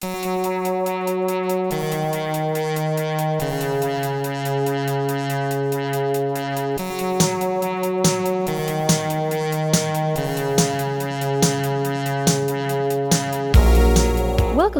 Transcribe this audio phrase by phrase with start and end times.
[0.00, 0.14] Welcome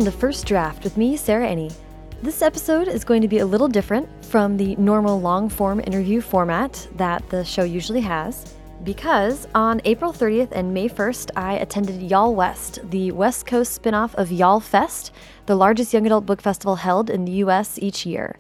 [0.05, 1.75] to First Draft with me, Sarah Enni.
[2.23, 6.21] This episode is going to be a little different from the normal long form interview
[6.21, 12.01] format that the show usually has because on April 30th and May 1st, I attended
[12.01, 15.11] YALLWEST, the West Coast spin off of YALLFEST,
[15.47, 18.39] the largest young adult book festival held in the US each year.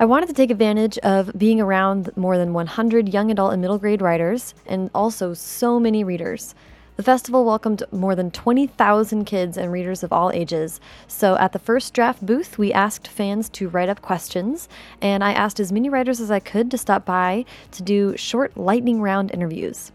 [0.00, 3.78] I wanted to take advantage of being around more than 100 young adult and middle
[3.78, 6.54] grade writers, and also so many readers.
[6.98, 10.80] The festival welcomed more than 20,000 kids and readers of all ages.
[11.06, 14.68] So at the first draft booth, we asked fans to write up questions,
[15.00, 18.56] and I asked as many writers as I could to stop by to do short
[18.56, 19.92] lightning round interviews.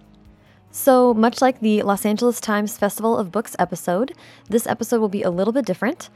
[0.71, 4.13] So, much like the Los Angeles Times Festival of Books episode,
[4.47, 6.09] this episode will be a little bit different,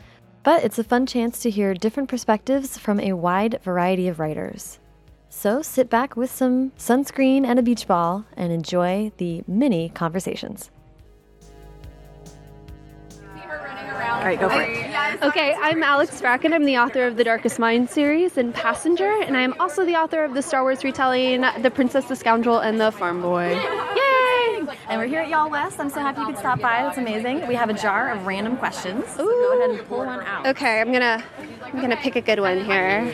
[0.44, 4.80] but it's a fun chance to hear different perspectives from a wide variety of writers.
[5.28, 10.72] So, sit back with some sunscreen and a beach ball and enjoy the mini conversations.
[13.98, 15.24] All right, go for it.
[15.24, 16.54] Okay, I'm Alex Bracken.
[16.54, 19.96] I'm the author of the Darkest Mind series and Passenger, and I am also the
[19.96, 23.54] author of the Star Wars retelling The Princess, the Scoundrel, and the Farm Boy.
[23.96, 24.27] Yay!
[24.90, 25.80] And we're here at YALLWEST.
[25.80, 26.84] I'm so happy you could stop by.
[26.84, 27.48] That's amazing.
[27.48, 29.06] We have a jar of random questions.
[29.10, 30.48] So go ahead and pull one out.
[30.48, 31.24] Okay, I'm gonna
[31.64, 33.06] I'm gonna pick a good one here.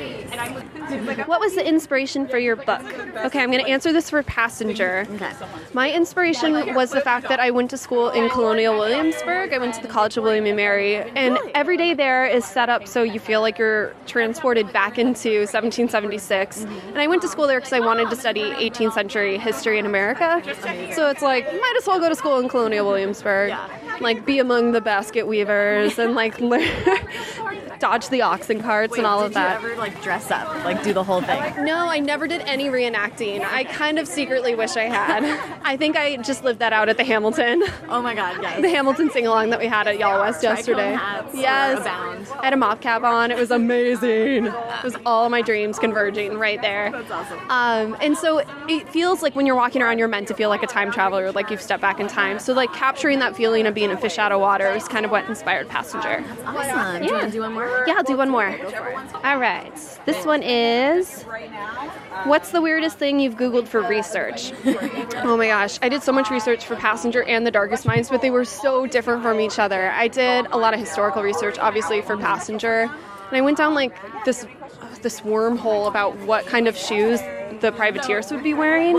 [1.26, 2.84] What was the inspiration for your book?
[3.26, 5.08] Okay, I'm gonna answer this for Passenger.
[5.12, 5.32] Okay.
[5.74, 9.54] My inspiration was the fact that I went to school in Colonial Williamsburg.
[9.54, 12.70] I went to the College of William and Mary, and every day there is set
[12.70, 16.60] up so you feel like you're transported back into 1776.
[16.60, 16.90] Mm-hmm.
[16.90, 19.86] And I went to school there because I wanted to study 18th century history in
[19.86, 20.42] America.
[20.94, 23.50] So it's like, might as well go to school in Colonial Williamsburg.
[24.02, 26.68] Like, be among the basket weavers and like learn,
[27.80, 29.62] dodge the oxen carts and all of that.
[29.62, 31.66] Did you ever like dress up, like do the whole thing?
[31.66, 33.42] No, I never did any reenacting.
[33.42, 35.24] I kind of secretly wish I had.
[35.64, 37.64] I think I just lived that out at the Hamilton.
[37.90, 38.62] Oh my God, yes.
[38.62, 40.92] The Hamilton sing along that we had at YALLWEST yesterday.
[41.34, 41.82] Yes.
[41.82, 42.28] abound.
[42.40, 43.32] I had a mop cap on.
[43.32, 44.46] It was amazing.
[44.46, 46.92] It was all my dreams converging right there.
[46.92, 47.40] That's awesome.
[47.50, 50.64] Um, and so it feels like when you're walking around, you're meant to feel like
[50.64, 52.40] a time traveler, like you've stepped back in time.
[52.40, 55.28] So, like, capturing that feeling of being fish out of water is kind of what
[55.28, 56.24] inspired Passenger.
[56.46, 57.02] Awesome.
[57.02, 57.86] Do you want to do one more?
[57.88, 58.58] Yeah, I'll do one more.
[59.24, 59.74] All right.
[60.06, 61.26] This one is
[62.26, 64.54] What's the weirdest thing you've Googled for research?
[65.24, 65.78] oh my gosh.
[65.82, 68.86] I did so much research for Passenger and The Darkest Minds, but they were so
[68.86, 69.92] different from each other.
[69.92, 72.84] I did a lot of historical research, obviously, for Passenger.
[72.84, 73.94] And I went down like
[74.24, 74.46] this
[75.02, 77.20] this wormhole about what kind of shoes
[77.60, 78.98] the privateers would be wearing.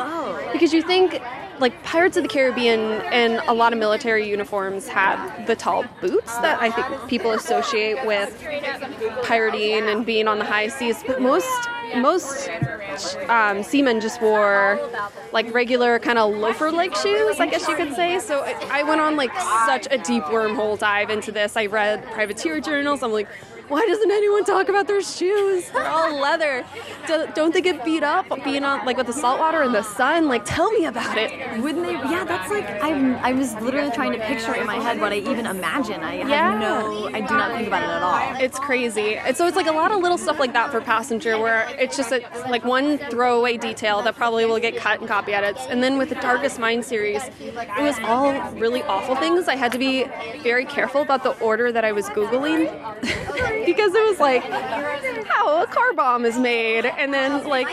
[0.52, 1.22] Because you think
[1.60, 6.36] like Pirates of the Caribbean and a lot of military uniforms had the tall boots
[6.38, 8.36] that I think people associate with
[9.22, 11.48] pirating and being on the high seas, but most
[11.96, 12.48] most
[13.28, 14.80] um, seamen just wore
[15.32, 18.18] like regular kind of loafer-like shoes, I guess you could say.
[18.18, 19.32] So I I went on like
[19.66, 21.56] such a deep wormhole dive into this.
[21.56, 23.02] I read privateer journals.
[23.02, 23.28] I'm like,
[23.68, 25.68] why doesn't anyone talk about their shoes?
[25.70, 26.64] They're all leather.
[27.06, 29.82] Do- Don't they get beat up being on like with the salt water and the
[29.82, 30.28] sun?
[30.28, 31.60] Like, tell me about it.
[31.60, 31.92] Wouldn't they?
[31.92, 33.16] Yeah, that's like I'm.
[33.16, 36.02] I was literally trying to picture in my head what I even imagine.
[36.02, 36.52] I Yeah.
[36.52, 37.06] have no.
[37.08, 38.40] I do not think about it at all.
[38.42, 39.16] It's crazy.
[39.16, 41.96] And so it's like a lot of little stuff like that for passenger where it's
[41.96, 45.60] just a, like one throwaway detail that probably will get cut in copy edits.
[45.68, 49.48] And then with the Darkest Mind series, it was all really awful things.
[49.48, 50.04] I had to be
[50.42, 52.64] very careful about the order that I was Googling
[53.64, 54.42] because it was like
[55.26, 57.68] how a car bomb is made and then like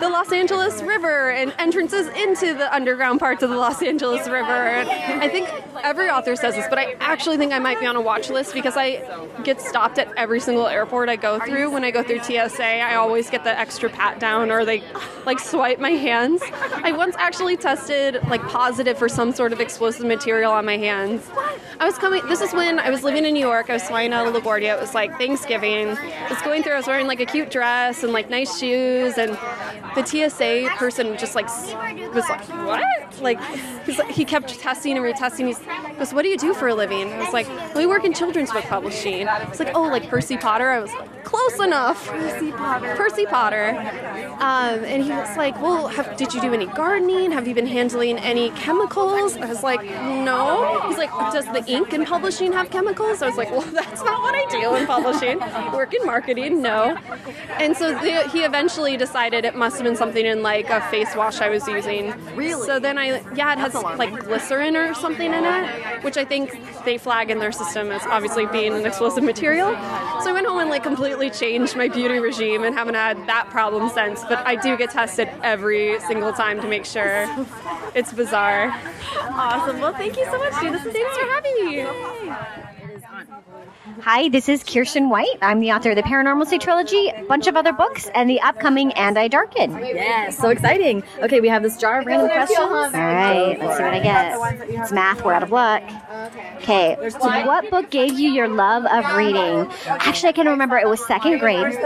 [0.00, 4.52] the Los Angeles River and entrances into the underground parts of the Los Angeles River.
[4.52, 5.48] And I think
[5.82, 8.54] every author says this, but I actually think I might be on a watch list
[8.54, 9.02] because I
[9.44, 11.70] get stopped at every single airport I go through.
[11.70, 14.82] When I go through TSA, I always get the extra pat down or they
[15.26, 16.42] like swipe my hands.
[16.82, 21.28] I once actually tested like positive for some sort of explosive material on my hands.
[21.78, 23.70] I was coming, this is when I was living in New York.
[23.70, 24.74] I was flying out of LaGuardia.
[24.76, 25.88] It was like Thanksgiving.
[25.88, 29.18] I was going through, I was wearing like a cute dress and like nice shoes.
[29.18, 29.32] And
[29.94, 31.46] the TSA person just like
[32.14, 33.20] was like, what?
[33.20, 33.38] Like,
[33.84, 35.48] he's like, he kept testing and retesting.
[35.48, 37.12] He goes, what do you do for a living?
[37.12, 39.28] I was like, we work in children's book publishing.
[39.28, 40.70] It's like, oh, like Percy Potter?
[40.70, 42.08] I was like, close enough.
[42.08, 42.94] Percy Potter.
[42.96, 43.76] Percy Potter.
[44.40, 47.30] Um, and he was like, well, have, did you do any gardening?
[47.32, 49.36] Have you been handling any chemicals?
[49.36, 50.80] I was like, no.
[50.88, 53.20] He's like, does the ink in publishing have chemicals?
[53.20, 55.09] I was like, well, that's not what I do in publishing.
[55.74, 56.96] Work in marketing, no.
[57.58, 61.14] And so the, he eventually decided it must have been something in like a face
[61.14, 62.14] wash I was using.
[62.34, 62.66] Really?
[62.66, 66.24] So then I I yeah, it has like glycerin or something in it, which I
[66.24, 69.70] think they flag in their system as obviously being an explosive material.
[70.22, 73.48] So I went home and like completely changed my beauty regime and haven't had that
[73.50, 74.22] problem since.
[74.24, 77.28] But I do get tested every single time to make sure.
[77.94, 78.70] It's bizarre.
[79.20, 79.80] Awesome.
[79.80, 80.74] Well, thank you so much, dude.
[80.74, 82.79] This is Thanks for having me.
[84.02, 85.36] Hi, this is Kiersten White.
[85.42, 88.92] I'm the author of the Paranormalcy Trilogy, a bunch of other books, and the upcoming
[88.92, 89.72] And I Darken.
[89.72, 91.02] Yes, so exciting.
[91.18, 92.58] Okay, we have this jar of random questions.
[92.58, 94.70] All right, let's see what I get.
[94.70, 95.82] It's math, we're out of luck.
[96.62, 99.70] Okay, so what book gave you your love of reading?
[99.86, 101.76] Actually, I can remember it was second grade,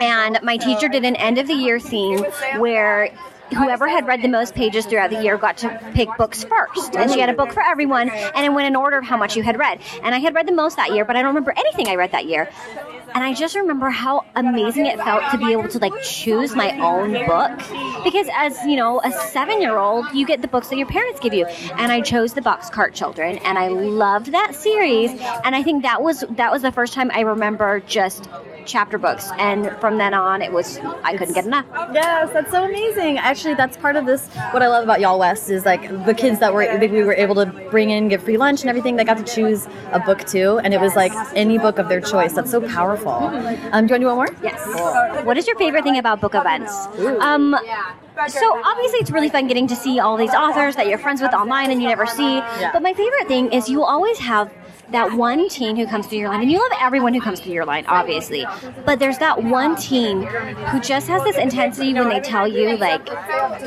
[0.00, 2.24] and my teacher did an end of the year scene
[2.58, 3.10] where
[3.52, 6.96] whoever had read the most pages throughout the year got to pick books first.
[6.96, 9.36] And she had a book for everyone, and it went in order of how much
[9.36, 9.80] you had read.
[10.02, 12.12] And I had read the most that year, but I don't remember anything I read
[12.12, 12.48] that year.
[13.14, 16.78] And I just remember how amazing it felt to be able to like choose my
[16.80, 17.58] own book.
[18.04, 21.20] Because as, you know, a seven year old, you get the books that your parents
[21.20, 21.46] give you.
[21.46, 25.10] And I chose the Boxcar Children and I loved that series.
[25.44, 28.28] And I think that was that was the first time I remember just
[28.66, 29.30] chapter books.
[29.38, 31.66] And from then on it was I couldn't get enough.
[31.92, 33.18] Yes, that's so amazing.
[33.18, 34.28] Actually, that's part of this.
[34.52, 37.34] What I love about YALLWEST is like the kids that were that we were able
[37.36, 38.96] to bring in, get free lunch and everything.
[38.96, 42.00] They got to choose a book too, and it was like any book of their
[42.00, 42.32] choice.
[42.34, 42.99] That's so powerful.
[43.06, 44.28] Um, do you want to do one more?
[44.42, 45.24] Yes.
[45.24, 46.72] What is your favorite thing about book events?
[47.20, 47.56] Um,
[48.28, 51.32] so obviously it's really fun getting to see all these authors that you're friends with
[51.32, 52.40] online and you never see.
[52.72, 54.52] But my favorite thing is you always have
[54.92, 57.52] that one teen who comes through your line, and you love everyone who comes through
[57.52, 58.46] your line, obviously.
[58.84, 63.04] But there's that one teen who just has this intensity when they tell you, like,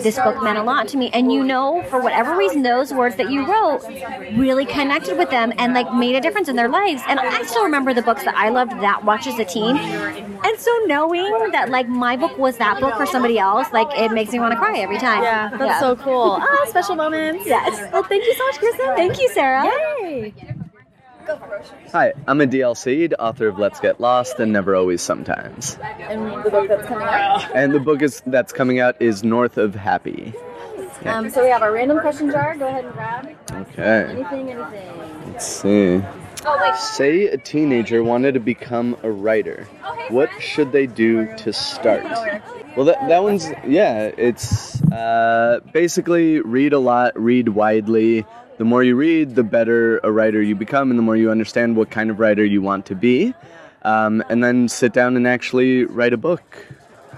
[0.03, 3.15] this book meant a lot to me, and you know, for whatever reason, those words
[3.17, 3.81] that you wrote
[4.37, 7.01] really connected with them and like made a difference in their lives.
[7.07, 9.77] And I still remember the books that I loved that much as a teen.
[9.77, 14.11] And so knowing that like my book was that book for somebody else, like it
[14.11, 15.23] makes me want to cry every time.
[15.23, 16.37] Yeah, that's so cool.
[16.39, 17.45] Ah, special moments.
[17.45, 17.91] Yes.
[17.91, 18.95] Well, thank you so much, Kristen.
[18.95, 19.65] Thank you, Sarah.
[20.01, 20.33] Yay.
[21.91, 25.77] Hi, I'm Adi Alsaid, author of Let's Get Lost and Never Always Sometimes.
[25.81, 27.51] And the book that's coming out.
[27.55, 30.33] And the book is that's coming out is North of Happy.
[31.05, 32.55] Um, so we have our random question jar.
[32.57, 34.05] Go ahead and grab Okay.
[34.09, 35.31] anything, anything.
[35.31, 36.01] Let's see.
[36.75, 39.63] Say a teenager wanted to become a writer.
[40.09, 42.03] What should they do to start?
[42.75, 48.25] Well, that, that one's, yeah, it's uh, basically read a lot, read widely.
[48.63, 51.75] The more you read, the better a writer you become, and the more you understand
[51.75, 53.33] what kind of writer you want to be.
[53.81, 56.65] Um, and then sit down and actually write a book.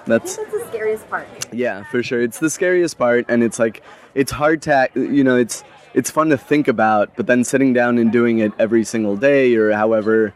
[0.07, 1.27] That's That's the scariest part.
[1.53, 2.19] yeah, for sure.
[2.19, 3.83] It's the scariest part, and it's like
[4.15, 5.63] it's hard to you know it's
[5.93, 9.53] it's fun to think about, but then sitting down and doing it every single day
[9.53, 10.33] or however,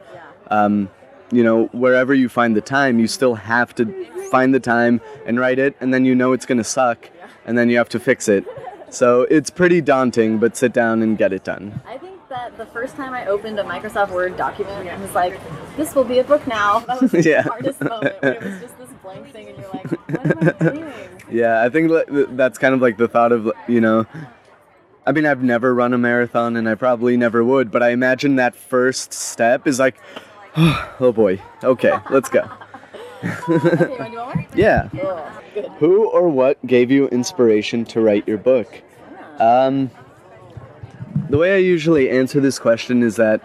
[0.51, 0.91] um,
[1.31, 5.39] you know, wherever you find the time, you still have to find the time and
[5.39, 7.09] write it, and then you know it's gonna suck,
[7.47, 8.45] and then you have to fix it.
[8.91, 11.81] So it's pretty daunting, but sit down and get it done.
[11.85, 15.39] I think that the first time I opened a Microsoft Word document, I was like,
[15.77, 16.79] this will be a book now.
[16.79, 17.41] That was Yeah.
[17.43, 18.21] the hardest moment.
[18.21, 20.93] When it was just this blank thing, and you're like, what am I doing?
[21.31, 21.91] Yeah, I think
[22.35, 24.05] that's kind of like the thought of, you know,
[25.05, 28.35] I mean, I've never run a marathon and I probably never would, but I imagine
[28.35, 29.95] that first step is like,
[30.55, 32.47] oh boy, okay, let's go.
[34.55, 34.87] Yeah.
[35.79, 38.81] Who or what gave you inspiration to write your book?
[39.39, 39.89] Um,
[41.29, 43.41] the way I usually answer this question is that,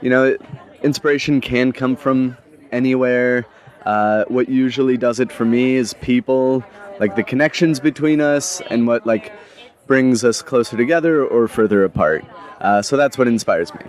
[0.00, 0.36] you know,
[0.82, 2.36] inspiration can come from
[2.72, 3.46] anywhere.
[3.84, 6.64] Uh, what usually does it for me is people,
[6.98, 9.32] like the connections between us, and what like
[9.86, 12.24] brings us closer together or further apart.
[12.60, 13.80] Uh, so that's what inspires me.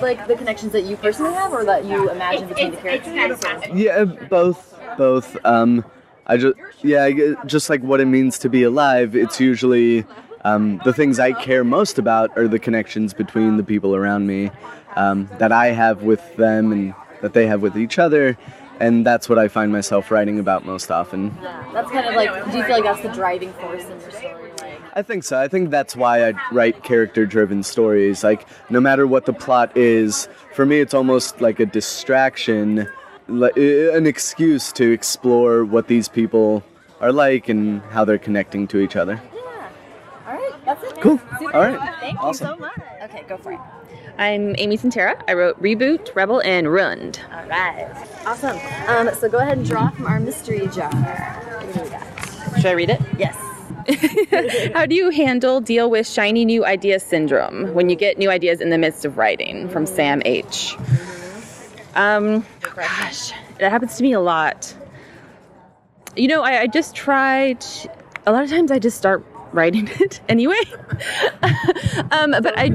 [0.00, 3.14] Like the connections that you personally have, or that you imagine between the characters.
[3.74, 5.36] Yeah, both, both.
[5.44, 5.84] Um,
[6.26, 9.14] I just, yeah, I just like what it means to be alive.
[9.14, 10.04] It's usually
[10.44, 14.50] um, the things I care most about are the connections between the people around me
[14.96, 18.36] um, that I have with them and that they have with each other,
[18.80, 21.36] and that's what I find myself writing about most often.
[21.42, 22.30] Yeah, that's kind of like.
[22.50, 24.43] Do you feel like that's the driving force in your story?
[24.94, 25.38] Like, I think so.
[25.38, 28.22] I think that's why I write character-driven stories.
[28.24, 32.88] Like, no matter what the plot is, for me, it's almost like a distraction,
[33.28, 36.62] like an excuse to explore what these people
[37.00, 39.20] are like and how they're connecting to each other.
[39.34, 39.70] yeah.
[40.26, 40.94] All right, that's it.
[40.94, 41.02] man.
[41.02, 41.20] Cool.
[41.38, 41.78] Super All right.
[41.78, 41.88] cool.
[42.00, 42.48] Thank Awesome.
[42.48, 42.78] you so much.
[43.04, 43.60] Okay, go for it.
[44.16, 45.20] I'm Amy Tintera.
[45.26, 47.20] I wrote Reboot, Rebel, and Ruined.
[47.32, 47.90] All right.
[48.24, 48.56] Awesome.
[48.88, 50.88] Um, so go ahead and draw from our mystery jar.
[50.94, 52.56] What do we got?
[52.56, 53.00] Should I read it?
[53.18, 53.36] Yes.
[54.74, 58.60] How do you handle, deal with shiny new idea syndrome when you get new ideas
[58.60, 59.68] in the midst of writing?
[59.68, 60.76] From Sam H.
[61.94, 64.74] Um, gosh, that happens to me a lot.
[66.16, 67.90] You know, I, I just try to,
[68.26, 69.24] a lot of times I just start
[69.54, 70.60] writing it anyway.
[72.10, 72.70] um, but I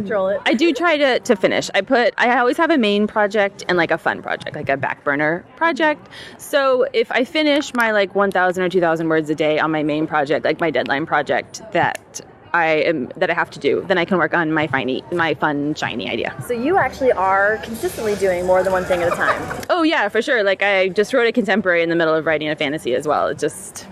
[0.45, 1.69] I do try to to finish.
[1.75, 4.77] I put I always have a main project and like a fun project, like a
[4.77, 6.07] back burner project.
[6.37, 10.07] So if I finish my like 1,000 or 2,000 words a day on my main
[10.07, 12.21] project, like my deadline project, that
[12.53, 15.35] I am that I have to do, then I can work on my finy, my
[15.35, 16.35] fun shiny idea.
[16.47, 19.65] So you actually are consistently doing more than one thing at a time.
[19.69, 20.43] Oh yeah, for sure.
[20.43, 23.27] Like I just wrote a contemporary in the middle of writing a fantasy as well.
[23.27, 23.87] It just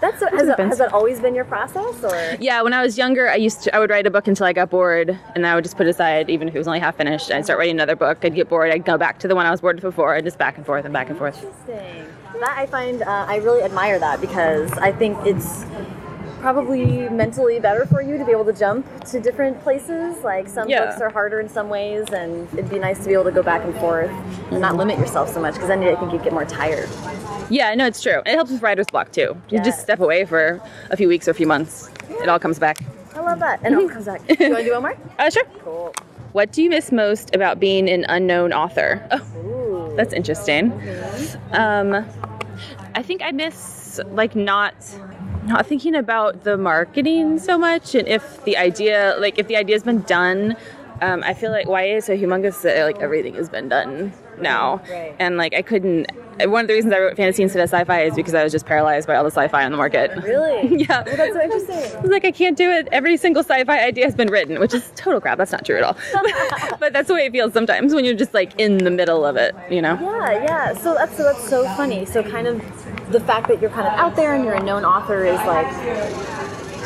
[0.00, 2.60] That's has, that, has that always been your process, or yeah.
[2.62, 4.70] When I was younger, I used to I would write a book until I got
[4.70, 6.96] bored, and then I would just put it aside, even if it was only half
[6.96, 7.30] finished.
[7.30, 8.18] I'd start writing another book.
[8.22, 8.70] I'd get bored.
[8.70, 10.66] I'd go back to the one I was bored with before, and just back and
[10.66, 11.42] forth and back and forth.
[11.42, 12.06] Interesting.
[12.40, 15.64] That I find uh, I really admire that because I think it's
[16.46, 20.22] probably mentally better for you to be able to jump to different places.
[20.22, 20.84] Like some Yeah.
[20.86, 23.42] books are harder in some ways, and it'd be nice to be able to go
[23.42, 24.12] back and forth
[24.52, 26.88] and not limit yourself so much because then I think you'd get more tired.
[27.50, 28.22] Yeah, no, it's true.
[28.24, 29.34] It helps with writer's block too.
[29.50, 29.62] You Yeah.
[29.64, 30.60] just step away for
[30.90, 31.90] a few weeks or a few months.
[32.22, 32.78] It all comes back.
[33.16, 33.58] I love that.
[33.64, 34.20] And it all comes back.
[34.40, 34.96] You want to do one more?
[35.18, 35.42] Uh, sure.
[35.64, 35.92] Cool.
[36.30, 39.02] What do you miss most about being an unknown author?
[39.10, 40.70] Oh, that's interesting.
[41.50, 42.06] Um,
[42.94, 44.74] I think I miss like not
[45.46, 49.82] not thinking about the marketing so much, and if the idea like if the idea's
[49.82, 50.56] been done.
[51.02, 54.80] Um, I feel like YA is so humongous that like everything has been done now,
[54.90, 55.14] Right.
[55.18, 56.06] and like I couldn't.
[56.38, 58.66] One of the reasons I wrote fantasy instead of sci-fi is because I was just
[58.66, 60.10] paralyzed by all the sci-fi on the market.
[60.22, 60.84] Really?
[60.86, 61.02] yeah.
[61.06, 61.96] Well, that's so interesting.
[61.98, 62.88] I was like, I can't do it.
[62.92, 65.38] Every single sci-fi idea has been written, which is total crap.
[65.38, 65.96] That's not true at all.
[66.78, 69.36] but that's the way it feels sometimes when you're just like in the middle of
[69.36, 69.98] it, you know?
[70.00, 70.74] Yeah, yeah.
[70.74, 72.04] So that's so that's so funny.
[72.04, 72.60] So kind of
[73.12, 75.66] the fact that you're kind of out there and you're a known author is like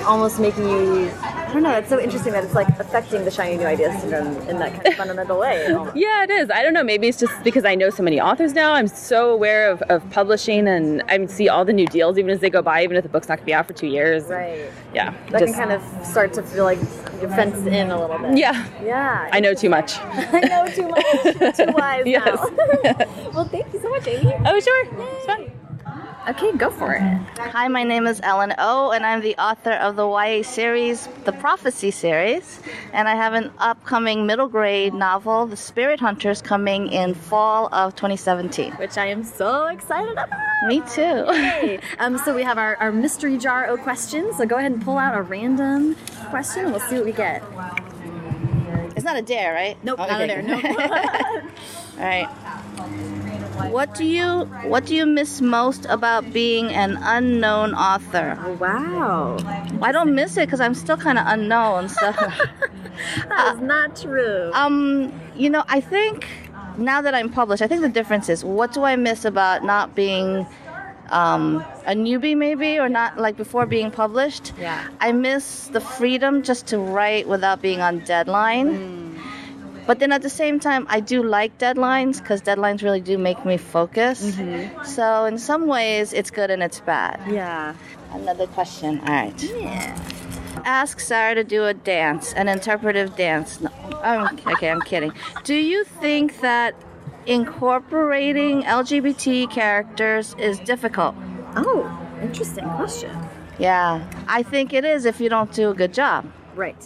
[0.05, 1.11] almost making you.
[1.23, 1.73] I don't know.
[1.77, 4.87] It's so interesting that it's like affecting the shiny new ideas syndrome in that kind
[4.87, 5.67] of fundamental way.
[5.97, 6.49] Yeah, it is.
[6.51, 6.85] I don't know.
[6.85, 8.73] Maybe it's just because I know so many authors now.
[8.73, 12.39] I'm so aware of, of publishing and I see all the new deals even as
[12.39, 14.25] they go by, even if the book's not going to be out for two years.
[14.25, 14.71] Right.
[14.95, 15.13] Yeah.
[15.31, 16.79] That just- can kind of start to feel like
[17.21, 18.39] you're fenced in a little bit.
[18.39, 18.67] yeah.
[18.85, 19.29] Yeah.
[19.33, 19.99] I know too much.
[19.99, 21.57] I know too much.
[21.57, 22.25] too wise Yes.
[22.27, 23.31] now.
[23.35, 24.33] well, thank you so much, Amy.
[24.47, 24.87] Oh, sure.
[25.17, 25.51] It's fun.
[26.31, 27.03] Okay, go for it.
[27.39, 31.33] Hi, my name is Ellen O, and I'm the author of the YA series, the
[31.33, 32.61] Prophecy series.
[32.93, 37.97] And I have an upcoming middle grade novel, The Spirit Hunters, coming in fall of
[37.97, 38.75] 2017.
[38.75, 40.29] Which I am so excited about.
[40.69, 41.03] Me too.
[41.03, 41.81] Yay.
[41.99, 44.37] Um, so we have our, our mystery jar o questions.
[44.37, 45.97] So go ahead and pull out a random
[46.29, 47.43] question and we'll see what we get.
[48.95, 49.77] It's not a dare, right?
[49.83, 50.43] Nope, Oh, not a dare.
[50.43, 50.55] No.
[51.99, 52.29] All right.
[53.69, 58.39] What do you What do you miss most about being an unknown author?
[58.59, 59.37] wow.
[59.83, 61.89] I don't miss it because I'm still kind of unknown.
[61.89, 62.13] So.
[63.29, 64.51] That is not true.
[64.53, 66.27] Um, you know, I think
[66.77, 69.95] now that I'm published, I think the difference is what do I miss about not
[69.95, 70.47] being
[71.11, 74.53] um, a newbie, maybe, or not like before being published?
[74.59, 74.87] Yeah.
[75.01, 79.00] I miss the freedom just to write without being on deadline.
[79.91, 83.45] But then at the same time, I do like deadlines because deadlines really do make
[83.45, 84.25] me focus.
[84.25, 84.85] Mm-hmm.
[84.85, 87.21] So in some ways, it's good and it's bad.
[87.29, 87.75] yeah.
[88.13, 89.01] Another question.
[89.01, 89.43] All right.
[89.43, 89.99] Yeah.
[90.65, 93.61] Ask Sarah to do a dance, an interpretive dance.
[93.61, 93.71] No,
[94.01, 95.13] I'm, okay, I'm kidding.
[95.43, 96.77] Do you think that
[97.27, 101.17] incorporating LGBT characters is difficult?
[101.57, 101.83] Oh,
[102.23, 103.11] interesting question.
[103.59, 106.33] Yeah, I think it is if you don't do a good job.
[106.55, 106.81] Right.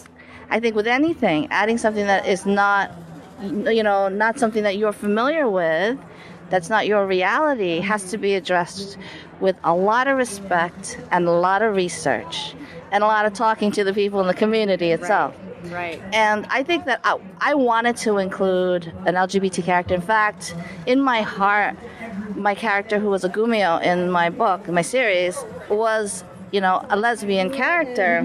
[0.49, 2.91] I think with anything, adding something that is not,
[3.41, 5.97] you know, not something that you're familiar with,
[6.49, 8.97] that's not your reality, has to be addressed
[9.39, 12.53] with a lot of respect and a lot of research
[12.91, 15.35] and a lot of talking to the people in the community itself.
[15.63, 15.99] Right.
[15.99, 16.01] right.
[16.13, 19.95] And I think that I, I wanted to include an LGBT character.
[19.95, 21.75] In fact, in my heart,
[22.35, 25.37] my character who was a Gumiho in my book, in my series,
[25.69, 26.23] was,
[26.55, 28.23] you know, a lesbian character.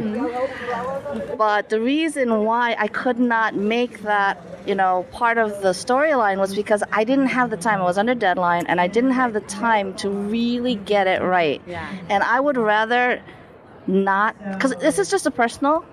[1.36, 6.38] But the reason why I could not make that, you know, part of the storyline
[6.38, 7.80] was because I didn't have the time.
[7.80, 11.60] I was under deadline and I didn't have the time to really get it right.
[11.66, 11.92] Yeah.
[12.08, 13.20] And I would rather
[13.88, 15.84] not because this is just a personal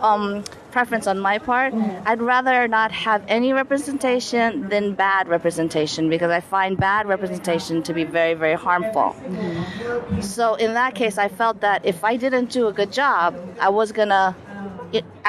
[0.00, 1.72] um, preference on my part.
[1.74, 2.08] Mm-hmm.
[2.08, 7.92] I'd rather not have any representation than bad representation because I find bad representation to
[7.92, 9.14] be very, very harmful.
[9.18, 10.20] Mm-hmm.
[10.20, 13.68] So in that case, I felt that if I didn't do a good job, I
[13.68, 14.36] was gonna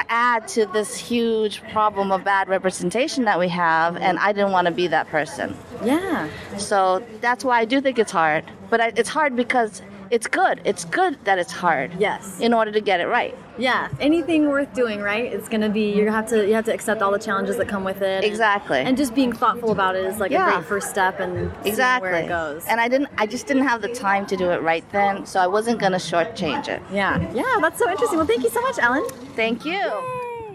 [0.08, 4.66] add to this huge problem of bad representation that we have, and I didn't want
[4.66, 5.56] to be that person.
[5.84, 6.28] Yeah.
[6.58, 8.44] So that's why I do think it's hard.
[8.68, 9.80] But I, it's hard because
[10.12, 10.60] it's good.
[10.66, 11.90] It's good that it's hard.
[11.98, 12.38] Yes.
[12.38, 13.34] In order to get it right.
[13.56, 15.32] Yeah, anything worth doing, right?
[15.32, 17.66] It's gonna be you're gonna have to you have to accept all the challenges that
[17.66, 18.22] come with it.
[18.22, 18.78] Exactly.
[18.78, 22.10] And, just being thoughtful about it is like a great first step and Exactly.
[22.10, 22.66] where it goes.
[22.66, 23.08] And I didn't.
[23.16, 25.96] I just didn't have the time to do it right then, so I wasn't gonna
[25.96, 26.82] shortchange it.
[26.92, 28.18] yeah, yeah, that's so interesting.
[28.18, 29.08] Well, thank you so much, Ellen.
[29.34, 29.80] Thank you.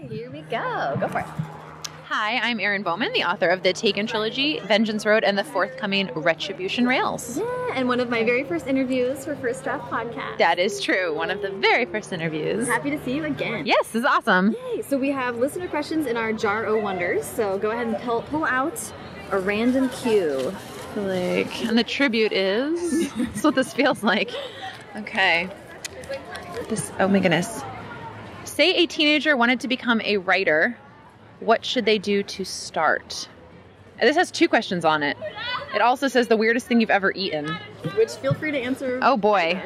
[0.08, 0.96] Here we go.
[1.00, 1.26] Go for it.
[2.10, 6.10] Hi, I'm Erin Bowman, the author of the Taken trilogy, Vengeance Road, and the forthcoming
[6.14, 7.36] Retribution Rails.
[7.36, 10.38] Yeah, and one of my very first interviews for First Draft Podcast.
[10.38, 11.14] That is true.
[11.14, 12.66] One of the very first interviews.
[12.66, 13.66] Happy to see you again.
[13.66, 14.56] Yes, this is awesome.
[14.72, 14.80] Yay.
[14.80, 17.26] So we have listener questions in our jar o' wonders.
[17.26, 18.80] So go ahead and pull, pull out
[19.30, 20.54] a random cue.
[20.96, 23.12] Like, and the tribute is.
[23.18, 24.30] That's what this feels like.
[24.96, 25.50] Okay.
[26.70, 26.90] This.
[26.98, 27.60] Oh my goodness.
[28.44, 30.78] Say a teenager wanted to become a writer.
[31.40, 33.28] What should they do to start?
[34.00, 35.16] This has two questions on it.
[35.74, 37.46] It also says the weirdest thing you've ever eaten.
[37.96, 38.98] Which feel free to answer.
[39.02, 39.60] Oh boy.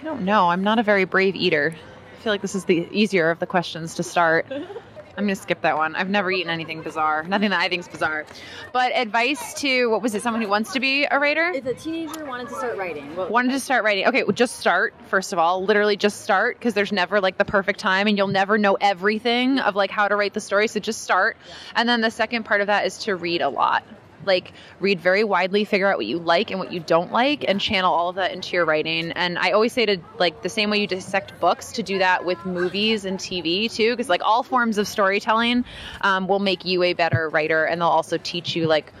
[0.00, 0.48] I don't know.
[0.48, 1.74] I'm not a very brave eater.
[2.16, 4.46] I feel like this is the easier of the questions to start.
[5.20, 5.94] I'm to skip that one.
[5.94, 7.22] I've never eaten anything bizarre.
[7.24, 8.24] Nothing that I think is bizarre.
[8.72, 11.50] But advice to, what was it, someone who wants to be a writer?
[11.50, 14.06] If a teenager wanted to start writing, Wanted to start writing.
[14.06, 15.64] Okay, well, just start, first of all.
[15.64, 19.58] Literally just start because there's never like the perfect time and you'll never know everything
[19.58, 20.68] of like how to write the story.
[20.68, 21.36] So just start.
[21.74, 23.84] And then the second part of that is to read a lot.
[24.24, 27.60] Like read very widely, figure out what you like and what you don't like, and
[27.60, 29.12] channel all of that into your writing.
[29.12, 32.24] And I always say to like the same way you dissect books, to do that
[32.24, 35.64] with movies and TV too, because like all forms of storytelling
[36.02, 38.92] um, will make you a better writer, and they'll also teach you like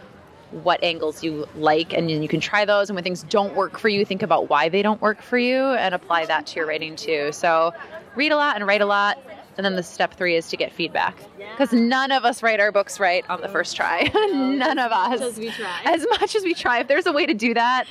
[0.50, 3.88] what angles you like and you can try those and when things don't work for
[3.88, 6.96] you think about why they don't work for you and apply that to your writing
[6.96, 7.72] too so
[8.16, 9.18] read a lot and write a lot
[9.60, 11.14] and then the step three is to get feedback
[11.52, 15.20] because none of us write our books right on the first try none of us
[15.20, 15.82] as we try.
[15.84, 17.84] as much as we try if there's a way to do that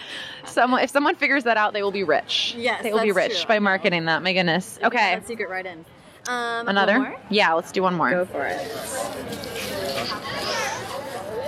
[0.46, 3.42] someone if someone figures that out they will be rich Yes, they will be rich
[3.42, 3.48] true.
[3.48, 5.86] by marketing that my goodness okay secret right in.
[6.28, 8.58] Um, another yeah let's do one more Go for it.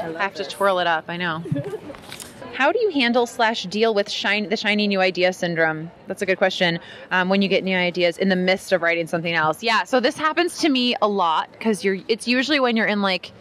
[0.04, 1.06] I have to twirl it up.
[1.08, 1.44] I know.
[2.62, 5.90] How do you handle slash deal with shine, the shiny new idea syndrome?
[6.06, 6.78] That's a good question.
[7.10, 9.84] Um, when you get new ideas in the midst of writing something else, yeah.
[9.84, 11.98] So this happens to me a lot because you're.
[12.08, 13.32] It's usually when you're in like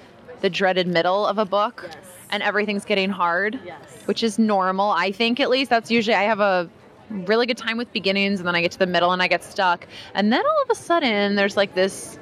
[0.41, 1.97] the dreaded middle of a book Yes.
[2.31, 3.79] and everything's getting hard, Yes.
[4.07, 4.89] which is normal.
[4.89, 6.71] I think at least that's usually I have a
[7.11, 9.45] really good time with beginnings and then I get to the middle and I get
[9.45, 12.19] stuck, and then all of a sudden there's like this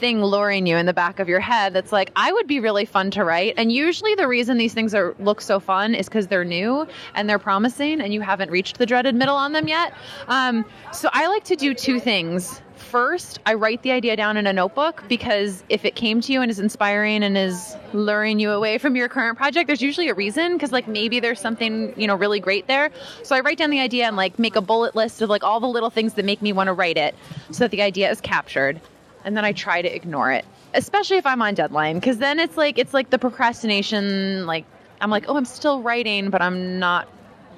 [0.00, 2.86] thing luring you in the back of your head that's like I would be really
[2.86, 3.54] fun to write.
[3.56, 7.28] And usually the reason these things are look so fun is because they're new and
[7.28, 9.94] they're promising and you haven't reached the dreaded middle on them yet.
[10.26, 12.62] Um, so I like to do two things.
[12.74, 16.40] First I write the idea down in a notebook because if it came to you
[16.40, 20.14] and is inspiring and is luring you away from your current project there's usually a
[20.14, 22.90] reason because like maybe there's something you know really great there.
[23.22, 25.60] So I write down the idea and like make a bullet list of like all
[25.60, 27.14] the little things that make me want to write it
[27.50, 28.80] so that the idea is captured
[29.24, 32.56] and then I try to ignore it, especially if I'm on deadline, because then it's
[32.56, 34.46] like it's like the procrastination.
[34.46, 34.64] Like
[35.00, 37.08] I'm like, oh, I'm still writing, but I'm not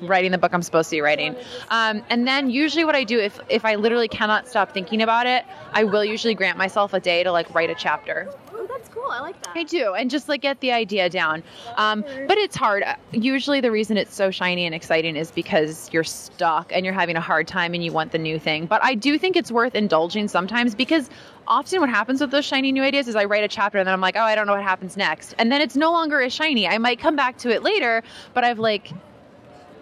[0.00, 1.36] writing the book I'm supposed to be writing.
[1.70, 5.26] Um, and then usually what I do if if I literally cannot stop thinking about
[5.26, 8.28] it, I will usually grant myself a day to like write a chapter.
[8.72, 9.10] That's cool.
[9.10, 9.56] I like that.
[9.56, 11.42] I do, and just like get the idea down.
[11.76, 12.84] Um, but it's hard.
[13.12, 17.16] Usually, the reason it's so shiny and exciting is because you're stuck and you're having
[17.16, 18.66] a hard time and you want the new thing.
[18.66, 21.10] But I do think it's worth indulging sometimes because
[21.46, 23.92] often what happens with those shiny new ideas is I write a chapter and then
[23.92, 26.32] I'm like, oh, I don't know what happens next, and then it's no longer as
[26.32, 26.66] shiny.
[26.66, 28.02] I might come back to it later,
[28.34, 28.92] but I've like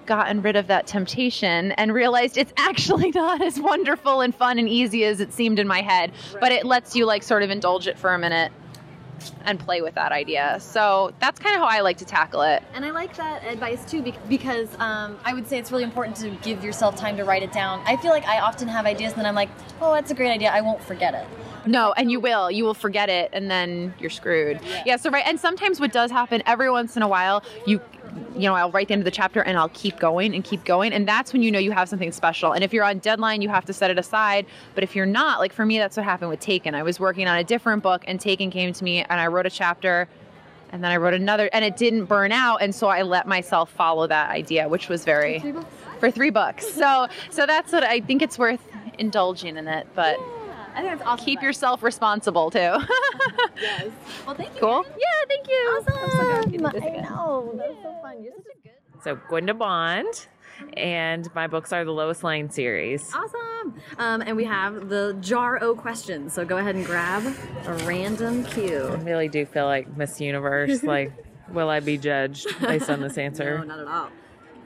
[0.06, 4.68] gotten rid of that temptation and realized it's actually not as wonderful and fun and
[4.68, 6.10] easy as it seemed in my head.
[6.40, 8.50] But it lets you like sort of indulge it for a minute
[9.44, 10.58] and play with that idea.
[10.60, 12.62] So that's kind of how I like to tackle it.
[12.74, 16.30] And I like that advice too because um, I would say it's really important to
[16.42, 17.82] give yourself time to write it down.
[17.86, 20.30] I feel like I often have ideas and then I'm like, oh, that's a great
[20.30, 20.50] idea.
[20.50, 21.26] I won't forget it.
[21.66, 22.50] No, and you will.
[22.50, 24.60] You will forget it and then you're screwed.
[24.86, 27.80] Yeah, so right and sometimes what does happen every once in a while, you
[28.34, 30.64] you know, I'll write the end of the chapter and I'll keep going and keep
[30.64, 30.92] going.
[30.92, 32.52] And that's when you know you have something special.
[32.52, 34.46] And if you're on deadline, you have to set it aside.
[34.74, 36.74] But if you're not, like for me, that's what happened with Taken.
[36.74, 39.46] I was working on a different book and Taken came to me and I wrote
[39.46, 40.08] a chapter
[40.72, 42.62] and then I wrote another and it didn't burn out.
[42.62, 45.42] And so I let myself follow that idea, which was very
[45.98, 46.72] for three books.
[46.72, 48.60] So so that's what I think it's worth
[48.98, 49.86] indulging in it.
[49.94, 50.18] But
[50.74, 51.24] I think that's awesome.
[51.24, 52.58] keep yourself responsible too.
[53.60, 53.90] yes.
[54.26, 54.60] Well, thank you.
[54.60, 54.84] cool.
[54.84, 54.98] Erin.
[54.98, 55.84] Yeah, thank you.
[55.88, 56.52] Awesome.
[56.52, 57.02] You did this I again.
[57.04, 57.54] know.
[57.56, 58.22] That's so fun.
[58.22, 59.02] You're such a good.
[59.04, 60.26] So Gwenda Bond,
[60.76, 63.12] and my books are the Lois Lane series.
[63.14, 63.74] Awesome.
[63.98, 66.32] Um, and we have the jar o questions.
[66.32, 67.24] So go ahead and grab
[67.66, 68.88] a random cue.
[68.90, 70.82] I really do feel like Miss Universe.
[70.84, 71.12] like,
[71.50, 73.58] will I be judged based on this answer?
[73.58, 74.08] No, not at all.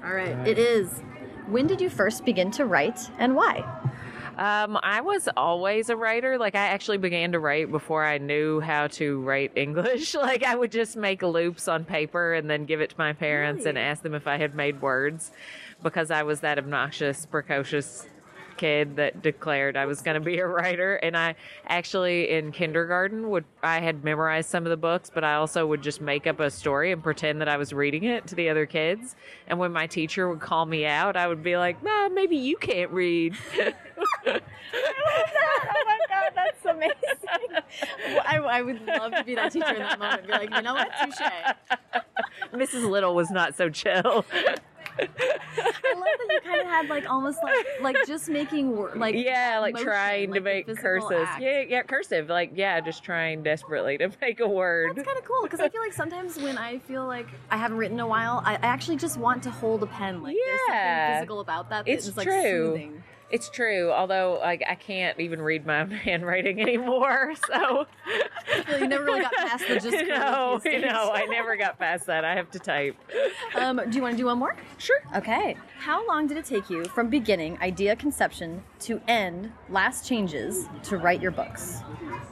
[0.04, 0.36] All right.
[0.46, 1.00] It is.
[1.46, 3.64] When did you first begin to write and why?
[4.36, 6.38] Um, I was always a writer.
[6.38, 10.14] Like I actually began to write before I knew how to write English.
[10.14, 13.66] like I would just make loops on paper and then give it to my parents
[13.66, 15.30] and ask them if I had made words
[15.82, 18.06] because I was that obnoxious, precocious
[18.56, 21.34] kid that declared I was going to be a writer and I
[21.66, 25.82] actually in kindergarten would I had memorized some of the books but I also would
[25.82, 28.66] just make up a story and pretend that I was reading it to the other
[28.66, 29.16] kids
[29.48, 32.56] and when my teacher would call me out I would be like no maybe you
[32.56, 33.34] can't read
[34.26, 38.20] oh my god, that's amazing.
[38.26, 40.26] I, I would love to be that teacher in that moment.
[40.26, 42.02] Be like, you know what, touche.
[42.52, 42.88] Mrs.
[42.88, 44.24] Little was not so chill.
[44.96, 49.14] I love that you kind of had like almost like like just making wor- like
[49.16, 51.42] yeah, like motion, trying like to make act.
[51.42, 52.28] Yeah, yeah, cursive.
[52.28, 54.94] Like yeah, just trying desperately to make a word.
[54.94, 57.78] That's kind of cool because I feel like sometimes when I feel like I haven't
[57.78, 60.22] written in a while, I, I actually just want to hold a pen.
[60.22, 61.06] Like there's Yeah.
[61.06, 61.88] something physical about that.
[61.88, 62.42] It's like true.
[62.42, 63.02] soothing.
[63.34, 67.34] It's true, although like I can't even read my own handwriting anymore.
[67.48, 67.86] So
[68.68, 70.82] Well, you never really got past the just no, stage.
[70.84, 72.24] no, I never got past that.
[72.24, 72.96] I have to type.
[73.56, 74.56] Um, do you want to do one more?
[74.78, 75.00] Sure.
[75.16, 75.56] Okay.
[75.78, 80.96] How long did it take you from beginning idea conception to end last changes to
[80.96, 81.82] write your books?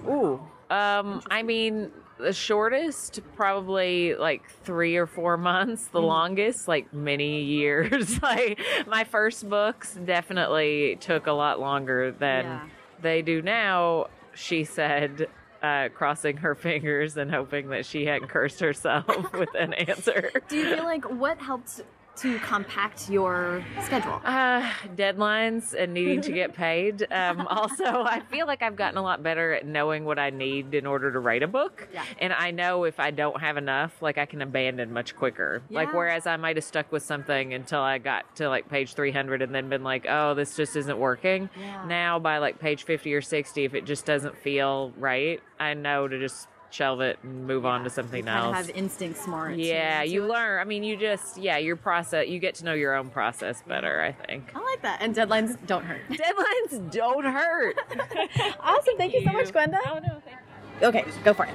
[0.07, 0.41] Ooh.
[0.71, 5.87] Um, I mean, the shortest probably like three or four months.
[5.89, 8.23] The longest like many years.
[8.23, 12.67] like my first books definitely took a lot longer than Yeah.
[13.01, 14.07] they do now.
[14.35, 15.29] She said.
[15.63, 20.29] Uh, crossing her fingers and hoping that she hadn't cursed herself with an answer.
[20.49, 21.83] Do you feel like what helped
[22.17, 24.21] to compact your schedule?
[24.25, 27.07] Uh, deadlines and needing to get paid.
[27.11, 30.75] Um, also, I feel like I've gotten a lot better at knowing what I need
[30.75, 31.89] in order to write a book.
[31.93, 32.05] Yeah.
[32.21, 35.63] And I know if I don't have enough, like I can abandon much quicker.
[35.69, 35.81] Yeah.
[35.81, 39.43] Like, whereas I might have stuck with something until I got to like page 300
[39.43, 41.49] and then been like, oh, this just isn't working.
[41.59, 41.85] Yeah.
[41.87, 46.09] Now, by like page 50 or 60, if it just doesn't feel right, I know
[46.09, 48.67] to just shelve it and move on to something kind of else.
[48.67, 49.51] have instincts more.
[49.51, 50.29] Yeah, you it.
[50.29, 50.61] learn.
[50.61, 52.29] I mean, you just yeah, your process.
[52.29, 54.01] You get to know your own process better.
[54.01, 55.03] I think I like that.
[55.03, 56.01] And deadlines don't hurt.
[56.11, 57.77] deadlines don't hurt.
[58.61, 58.97] awesome.
[58.97, 59.79] Thank you so much, Gwenda.
[59.87, 60.39] Oh no, thank
[60.83, 61.55] Okay, go for it.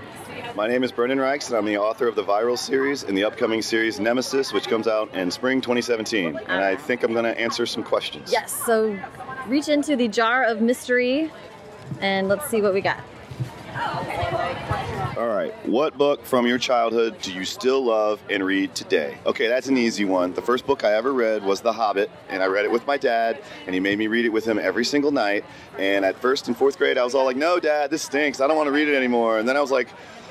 [0.56, 3.26] My name is Brendan Reichs, and I'm the author of the Viral series and the
[3.26, 6.38] upcoming series Nemesis, which comes out in spring 2017.
[6.38, 8.32] And I think I'm going to answer some questions.
[8.32, 8.54] Yes.
[8.66, 8.98] So
[9.48, 11.30] reach into the jar of mystery
[12.00, 13.00] and let's see what we got.
[13.76, 14.27] Oh,
[15.18, 15.52] All right.
[15.66, 19.18] What book from your childhood do you still love and read today?
[19.26, 20.32] Okay, that's an easy one.
[20.34, 22.98] The first book I ever read was The Hobbit, and I read it with my
[22.98, 25.44] dad, and he made me read it with him every single night.
[25.80, 28.40] And at first and fourth grade, I was all like, no, dad, this stinks.
[28.40, 29.40] I don't want to read it anymore.
[29.40, 29.88] And then I was like,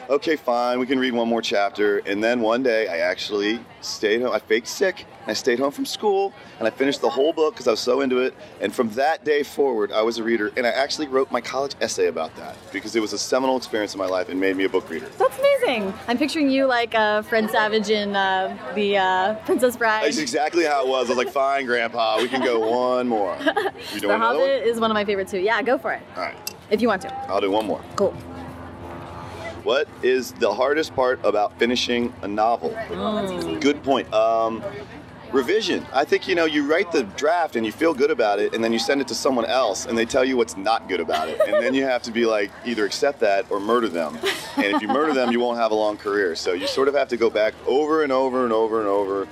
[0.09, 1.99] okay, fine, we can read one more chapter.
[1.99, 4.31] And then one day, I actually stayed home.
[4.31, 7.67] I faked sick, I stayed home from school, and I finished the whole book because
[7.67, 8.35] I was so into it.
[8.61, 11.73] And from that day forward, I was a reader, and I actually wrote my college
[11.81, 14.65] essay about that because it was a seminal experience in my life and made me
[14.65, 15.09] a book reader.
[15.19, 15.93] That's amazing.
[16.07, 20.05] I'm picturing you like uh, Fred Savage in uh, the uh, Princess Bride.
[20.05, 21.07] That's exactly how it was.
[21.07, 23.37] I was like, fine, Grandpa, we can go one more.
[23.93, 24.49] You the another one?
[24.49, 25.39] Hobbit is one of my favorites too.
[25.39, 26.03] Yeah, go for it.
[26.17, 27.15] All right, If you want to.
[27.29, 27.81] I'll do one more.
[27.95, 28.13] Cool.
[29.63, 32.71] What is the hardest part about finishing a novel?
[33.61, 34.13] Good point.
[34.15, 34.63] Um,
[35.33, 35.87] revision.
[35.93, 38.63] I think you know you write the draft and you feel good about it, and
[38.63, 41.29] then you send it to someone else, and they tell you what's not good about
[41.29, 44.19] it, and then you have to be like either accept that or murder them.
[44.57, 46.35] And if you murder them, you won't have a long career.
[46.35, 49.29] So you sort of have to go back over and over and over and over.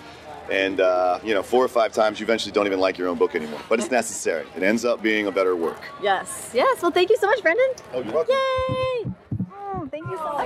[0.50, 3.16] And uh, you know, four or five times, you eventually don't even like your own
[3.16, 3.60] book anymore.
[3.68, 4.46] But it's necessary.
[4.54, 5.80] It ends up being a better work.
[6.02, 6.50] Yes.
[6.52, 6.82] Yes.
[6.82, 7.66] Well, thank you so much, Brendan.
[7.94, 8.34] Oh, you're welcome.
[8.34, 9.14] Yay!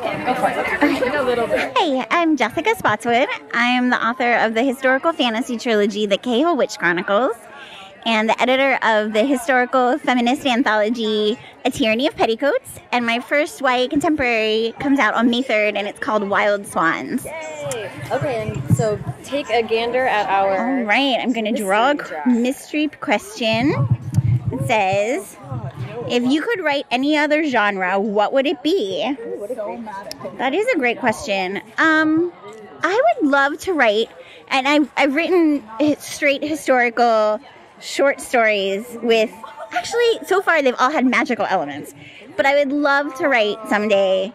[0.01, 0.57] Thank you so much.
[0.57, 1.03] Okay, go for it.
[1.03, 1.77] In a little bit.
[1.77, 3.29] Hey, I'm Jessica Spotswood.
[3.53, 7.35] I'm the author of the historical fantasy trilogy, The Cahill Witch Chronicles,
[8.07, 12.79] and the editor of the historical feminist anthology, A Tyranny of Petticoats.
[12.93, 17.25] And my first YA contemporary comes out on May 3rd, and it's called Wild Swans.
[17.25, 17.91] Yay!
[18.13, 20.79] Okay, and so take a gander at our.
[20.79, 23.99] All right, I'm going to draw a Mystery mystery question.
[24.51, 25.37] It says,
[26.09, 29.05] if you could write any other genre, what would it be?
[30.39, 31.61] That is a great question.
[31.79, 32.33] Um,
[32.83, 34.09] I would love to write,
[34.49, 35.63] and I've, I've written
[35.99, 37.41] straight historical
[37.81, 39.31] short stories with,
[39.73, 41.95] actually, so far they've all had magical elements.
[42.37, 44.33] But I would love to write someday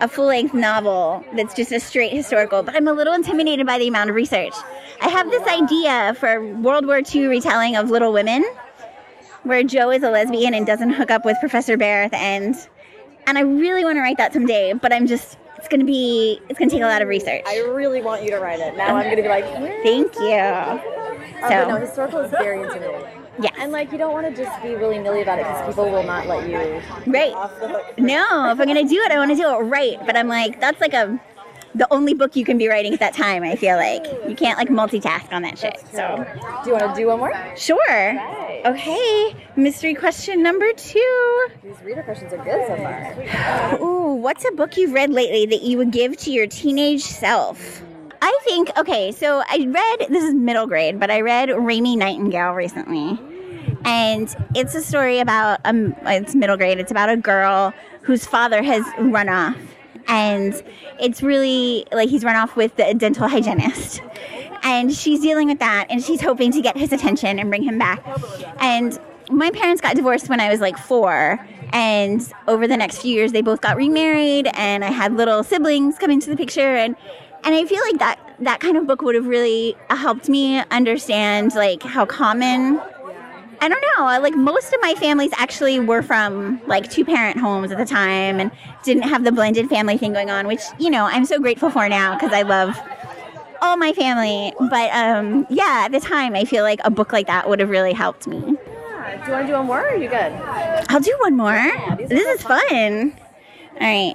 [0.00, 3.78] a full length novel that's just a straight historical, but I'm a little intimidated by
[3.78, 4.54] the amount of research.
[5.00, 8.44] I have this idea for World War II retelling of Little Women,
[9.42, 12.68] where Jo is a lesbian and doesn't hook up with Professor Bhaer at the end.
[13.28, 16.40] And I really want to write that someday, but I'm just, it's going to be,
[16.48, 17.42] it's going to take a lot of research.
[17.46, 18.74] I really want you to write it.
[18.74, 19.44] Now I'm going to be like,
[19.82, 20.32] Thank you.
[20.32, 23.06] Uh, So no, historical is very intimidating.
[23.40, 23.50] Yeah.
[23.58, 26.04] And like you don't want to just be willy nilly about it because people will
[26.04, 26.56] not let you
[27.12, 27.34] Right.
[27.34, 27.98] off the hook.
[27.98, 29.98] no, if I'm gonna do it, I want to do it right.
[30.06, 31.20] But I'm like, that's like a
[31.78, 33.42] the only book you can be writing at that time.
[33.44, 35.80] I feel like you can't like multitask on that shit.
[35.92, 36.26] So
[36.64, 37.56] Do you want to do one more?
[37.56, 38.20] sure.
[38.66, 39.36] Okay.
[39.56, 41.48] Mystery question number two.
[41.62, 43.80] These reader questions are good so far.
[43.82, 47.82] Ooh, what's a book you've read lately that you would give to your teenage self?
[48.20, 52.52] I think, okay, so I read, this is middle grade, but I read Raymie Nightingale
[52.52, 53.18] recently.
[53.84, 58.62] And it's a story about, um, it's middle grade, it's about a girl whose father
[58.62, 59.56] has run off.
[60.08, 60.60] And
[60.98, 64.02] it's really like he's run off with the dental hygienist.
[64.62, 67.78] And she's dealing with that and she's hoping to get his attention and bring him
[67.78, 68.02] back.
[68.60, 68.98] And
[69.30, 71.38] my parents got divorced when I was like four.
[71.72, 75.98] And over the next few years, they both got remarried, and I had little siblings
[75.98, 76.76] come into the picture.
[76.76, 76.96] And
[77.44, 81.54] and I feel like that that kind of book would have really helped me understand
[81.54, 82.80] like how common.
[83.60, 84.04] I don't know.
[84.20, 88.40] Like most of my families actually were from like two parent homes at the time
[88.40, 88.50] and
[88.84, 91.88] didn't have the blended family thing going on, which you know I'm so grateful for
[91.88, 92.78] now because I love
[93.60, 94.52] all my family.
[94.58, 97.70] But um, yeah, at the time, I feel like a book like that would have
[97.70, 98.36] really helped me.
[98.36, 99.24] Yeah.
[99.24, 100.32] Do you want to do one more or are you good?
[100.88, 101.96] I'll do one more.
[101.96, 103.16] this is fun.
[103.80, 104.14] All right.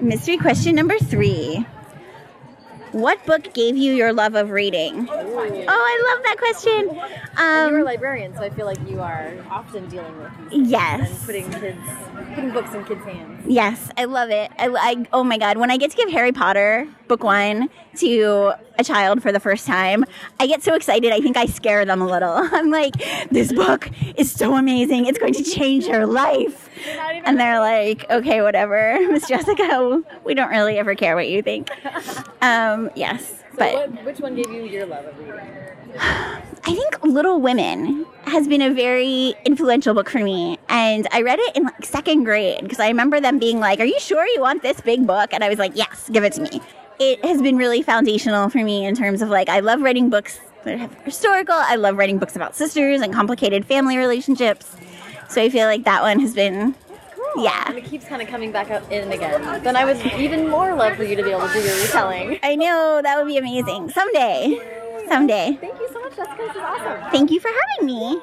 [0.00, 1.64] Mystery question number three.
[2.94, 5.08] What book gave you your love of reading?
[5.10, 6.90] Oh, I love that question.
[7.36, 10.70] And you're a Um, librarian, so I feel like you are often dealing with these
[10.70, 11.10] yes.
[11.10, 11.80] and putting kids,
[12.34, 13.44] putting books in kids' hands.
[13.46, 14.50] Yes, I love it.
[14.58, 18.52] I, I oh my god, when I get to give Harry Potter book one to
[18.78, 20.04] a child for the first time,
[20.40, 21.12] I get so excited.
[21.12, 22.32] I think I scare them a little.
[22.52, 22.94] I'm like,
[23.30, 25.06] this book is so amazing.
[25.06, 26.68] It's going to change your life.
[27.24, 30.02] And they're like, okay, whatever, Miss Jessica.
[30.24, 31.70] We don't really ever care what you think.
[32.42, 35.63] Um, yes, So but what, which one gave you your love of reading?
[36.00, 40.58] I think Little Women has been a very influential book for me.
[40.68, 43.84] And I read it in like second grade because I remember them being like, Are
[43.84, 45.32] you sure you want this big book?
[45.32, 46.60] And I was like, Yes, give it to me.
[46.98, 50.40] It has been really foundational for me in terms of like, I love writing books
[50.64, 54.76] that have historical, I love writing books about sisters and complicated family relationships.
[55.28, 56.74] So I feel like that one has been,
[57.36, 57.64] yeah.
[57.68, 59.62] And it keeps kind of coming back up in again.
[59.64, 62.38] Then I would even more love for you to be able to do your retelling.
[62.42, 63.90] I know that would be amazing.
[63.90, 64.82] Someday.
[65.08, 65.58] Someday.
[65.60, 66.36] Thank you so much, Jessica.
[66.38, 67.10] This is awesome.
[67.10, 68.20] Thank you for having me.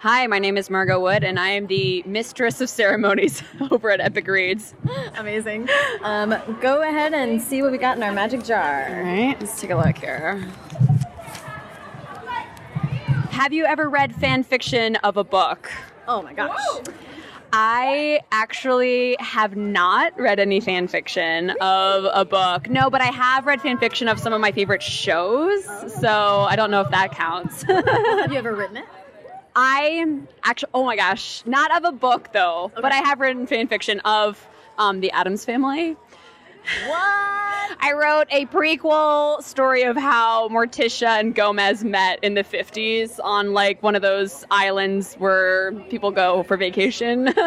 [0.00, 4.00] Hi, my name is Margot Wood, and I am the mistress of ceremonies over at
[4.00, 4.74] Epic Reads.
[5.16, 5.68] Amazing.
[6.02, 8.86] Um, go ahead and see what we got in our magic jar.
[8.88, 10.36] All right, let's take a look here.
[13.30, 15.70] Have you ever read fan fiction of a book?
[16.08, 16.58] Oh my gosh.
[17.52, 22.68] I actually have not read any fan fiction of a book.
[22.70, 25.64] No, but I have read fan fiction of some of my favorite shows.
[26.00, 27.62] So I don't know if that counts.
[27.68, 28.84] Have you ever written it?
[29.56, 33.66] I actually, oh my gosh, not of a book though, but I have written fan
[33.66, 34.46] fiction of
[34.78, 35.96] um, the Addams Family.
[36.86, 37.76] What?
[37.82, 43.54] I wrote a prequel story of how Morticia and Gomez met in the 50s on
[43.54, 47.32] like one of those islands where people go for vacation.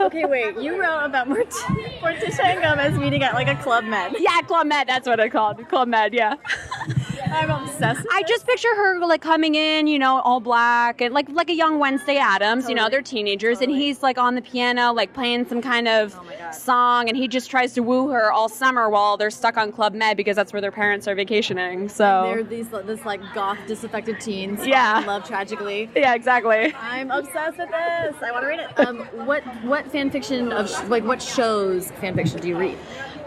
[0.00, 0.58] Okay, wait.
[0.58, 4.16] You wrote about Mort- Morticia and Gomez meeting at like a club med.
[4.18, 5.66] yeah, Club Med, that's what it's called.
[5.68, 6.34] Club Med, yeah.
[7.32, 8.02] I'm obsessed.
[8.02, 11.50] With I just picture her like coming in, you know, all black and like like
[11.50, 12.68] a young Wednesday Addams.
[12.68, 16.18] You know, they're teenagers, and he's like on the piano, like playing some kind of
[16.52, 19.94] song, and he just tries to woo her all summer while they're stuck on Club
[19.94, 21.88] Med because that's where their parents are vacationing.
[21.88, 24.66] So They're these this like goth disaffected teens.
[24.66, 25.02] Yeah.
[25.06, 25.90] love tragically.
[25.96, 26.74] yeah, exactly.
[26.74, 28.14] I'm obsessed with this.
[28.22, 28.78] I want to read it.
[28.78, 32.78] Um, what what fan fiction of sh- like what shows fan fiction do you read?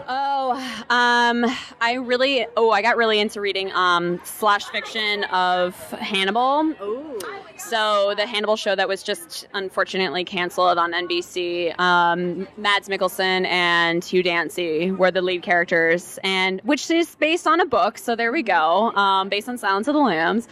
[0.08, 0.52] Oh,
[0.88, 1.44] um,
[1.80, 6.74] I really, oh, I got really into reading um, slash fiction of Hannibal.
[6.80, 7.18] Oh,
[7.56, 11.78] So the Hannibal show that was just unfortunately canceled on NBC.
[11.80, 17.60] Um, Mads Mikkelsen and Hugh Dancy were the lead characters, and which is based on
[17.60, 17.98] a book.
[17.98, 20.46] So there we go, um, based on Silence of the Lambs.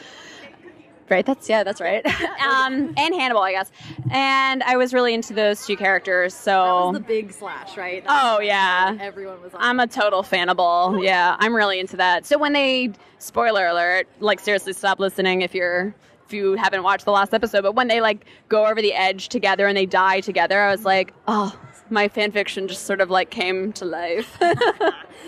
[1.10, 2.04] Right, that's yeah, that's right.
[2.40, 3.70] um, and Hannibal, I guess.
[4.10, 6.32] And I was really into those two characters.
[6.34, 8.02] So that was the big slash, right?
[8.04, 8.96] That Oh, yeah.
[9.00, 9.60] Everyone was on.
[9.60, 10.98] I'm a total Fannibal.
[11.02, 12.24] Yeah, I'm really into that.
[12.24, 15.94] So when they spoiler alert, like seriously stop listening if you're
[16.26, 19.28] if you haven't watched the last episode, but when they like go over the edge
[19.28, 21.54] together and they die together, I was like, "Oh,
[21.90, 24.52] my fan fiction just sort of like came to life." Do you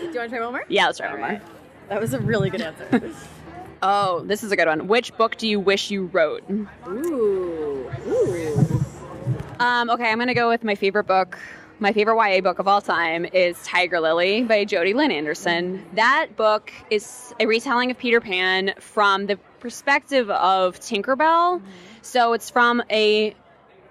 [0.05, 0.65] want to try one more?
[0.69, 1.41] yeah, let's try one more.
[1.89, 3.13] That was a really good answer.
[3.81, 4.87] Oh, this is a good one.
[4.87, 6.43] Which book do you wish you wrote?
[6.49, 8.83] Ooh, ooh.
[9.59, 11.37] Um, okay, I'm gonna go with my favorite book
[11.79, 15.85] my favorite YA book of all time is Tiger Lily by Jodi Lynn Anderson.
[15.93, 21.61] That book is a retelling of Peter Pan from the perspective of Tinkerbell.
[22.01, 23.35] So it's from a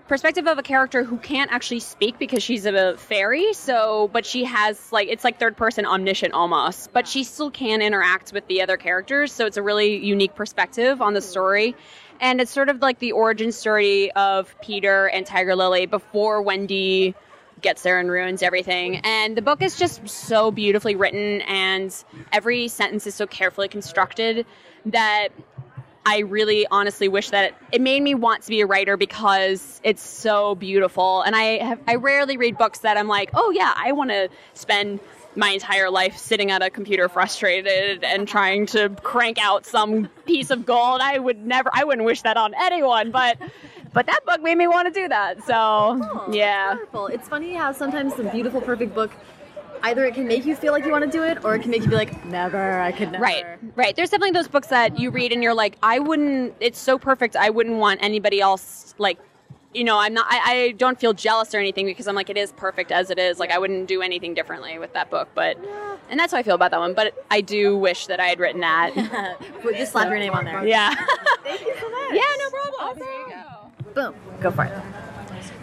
[0.09, 4.45] perspective of a character who can't actually speak because she's a fairy so but she
[4.45, 8.63] has like it's like third person omniscient almost but she still can interact with the
[8.63, 11.75] other characters so it's a really unique perspective on the story.
[12.19, 17.15] And it's sort of like the origin story of peter and tiger lily before wendy
[17.63, 18.97] gets there and ruins everything.
[18.99, 21.93] And the book is just so beautifully written and
[22.33, 24.47] every sentence is so carefully constructed
[24.87, 25.29] that
[26.07, 29.81] I really honestly wish that it, it, made me want to be a writer because
[29.83, 31.23] it's so beautiful.
[31.23, 34.29] And I have, I rarely read books that I'm like, oh yeah, I want to
[34.55, 35.01] spend
[35.35, 40.51] my entire life sitting at a computer frustrated and trying to crank out some piece
[40.51, 41.01] of gold.
[41.03, 43.37] I would never I wouldn't wish that on anyone, but
[43.93, 45.43] but that book made me want to do that.
[45.45, 46.77] So, yeah.
[47.11, 49.11] It's funny how sometimes the beautiful, perfect book,
[49.87, 51.71] either it can make you feel like you want to do it, or it can
[51.71, 53.23] make you be like, never, I could never.
[53.23, 53.45] Right,
[53.77, 53.95] right.
[53.95, 56.55] There's definitely those books that you read and you're like, I wouldn't.
[56.61, 57.37] It's so perfect.
[57.37, 59.19] I wouldn't want anybody else like.
[59.75, 60.25] You know, I'm not.
[60.31, 63.19] I, I don't feel jealous or anything because I'm like, it is perfect as it
[63.19, 63.39] is.
[63.39, 65.29] Like, I wouldn't do anything differently with that book.
[65.35, 65.59] But,
[66.09, 66.95] and that's how I feel about that one.
[66.95, 68.95] But I do wish that I had written that.
[69.77, 70.67] Just slap your name on there.
[70.67, 70.95] Yeah.
[71.43, 72.15] Thank you so much.
[72.15, 73.05] Yeah, no problem.
[73.95, 74.15] Boom.
[74.41, 74.73] Go for it.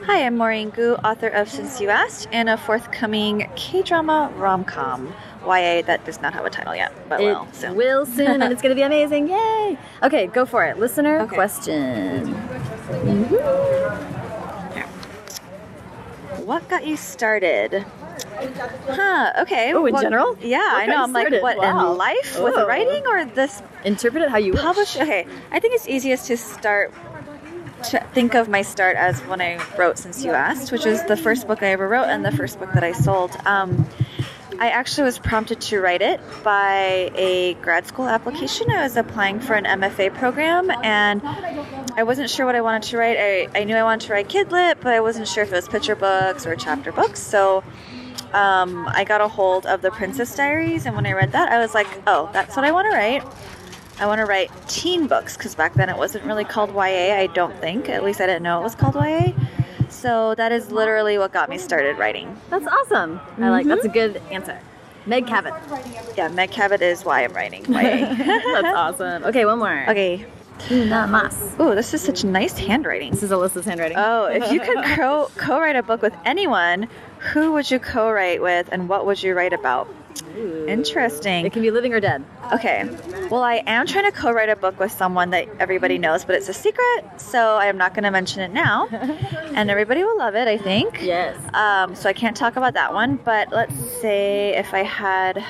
[0.06, 5.14] Hi, I'm Maurene Goo, author of Since You Asked, and a forthcoming K-drama rom-com
[5.46, 7.76] YA that does not have a title yet, but it will soon.
[7.76, 9.30] will soon, and it's going to be amazing.
[9.30, 9.78] Yay!
[10.04, 10.78] Okay, go for it.
[10.78, 12.34] Listener question.
[12.34, 13.36] Mm-hmm.
[16.46, 17.86] What got you started?
[18.90, 19.74] Huh, okay.
[19.74, 20.38] Oh, in What- general?
[20.42, 21.02] Yeah, What I know.
[21.04, 21.92] I'm like, what, Wow.
[21.94, 22.68] in life with Oh.
[22.68, 23.62] writing or this?
[23.86, 24.98] Interpret it how you publish.
[24.98, 26.94] Okay, I think it's easiest to start
[27.86, 31.48] think of my start as when I wrote Since You Asked, which is the first
[31.48, 33.36] book I ever wrote and the first book that I sold.
[33.46, 33.88] Um,
[34.60, 38.70] I actually was prompted to write it by a grad school application.
[38.70, 41.22] I was applying for an MFA program and
[41.96, 43.18] I wasn't sure what I wanted to write.
[43.20, 45.56] I, I knew I wanted to write kid lit, but I wasn't sure if it
[45.56, 47.20] was picture books or chapter books.
[47.20, 47.64] So
[48.34, 51.60] um, I got a hold of the Princess Diaries, and when I read that, I
[51.60, 53.24] was like, oh, that's what I want to write.
[54.00, 57.28] I want to write teen books because back then it wasn't really called YA, I
[57.34, 57.90] don't think.
[57.90, 59.34] At least I didn't know it was called YA.
[59.90, 62.36] So that is literally what got me started writing.
[62.50, 63.20] That's awesome.
[63.38, 63.94] I like that's a mm-hmm.
[63.94, 64.60] good answer.
[65.06, 65.54] Meg Cabot.
[66.18, 68.14] Yeah, Meg Cabot is why I'm writing YA.
[68.16, 69.26] That's awesome.
[69.26, 69.86] Okay, one more.
[69.90, 70.26] Okay.
[70.72, 71.60] Una más.
[71.60, 73.12] Ooh, this is such nice handwriting.
[73.12, 73.98] This is Alyssa's handwriting.
[73.98, 76.88] Oh, if you could co- co-write a book with anyone,
[77.20, 79.94] who would you co-write with, and what would you write about?
[80.68, 81.46] Interesting.
[81.46, 82.24] It can be living or dead.
[82.52, 82.90] Okay.
[83.30, 86.50] Well, I am trying to co-write a book with someone that everybody knows, but it's
[86.50, 88.88] a secret, so I am not going to mention it now.
[88.92, 91.02] and everybody will love it, I think.
[91.02, 91.38] Yes.
[91.54, 95.44] Um, so I can't talk about that one, but let's say if I had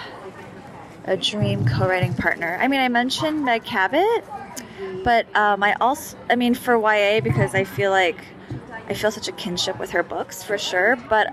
[1.05, 2.57] a dream co-writing partner.
[2.61, 4.23] I mean, I mentioned Meg Cabot,
[5.03, 8.23] but um, I also, I mean, for YA because I feel like
[8.87, 10.95] I feel such a kinship with her books for sure.
[11.09, 11.27] But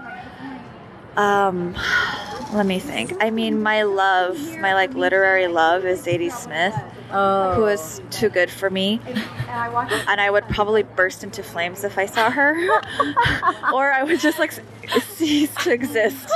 [1.17, 1.75] um,
[2.53, 3.13] let me think.
[3.23, 6.75] I mean, my love, my like literary love is Zadie Smith,
[7.57, 12.07] who is too good for me, and I would probably burst into flames if I
[12.07, 12.55] saw her,
[13.73, 14.53] or I would just like
[15.17, 16.29] cease to exist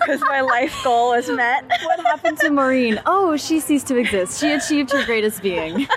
[0.00, 1.64] because my life goal was met.
[1.82, 3.00] What happened to Maurene?
[3.06, 4.40] Oh, she ceased to exist.
[4.40, 5.80] She achieved her greatest being.
[5.82, 5.88] if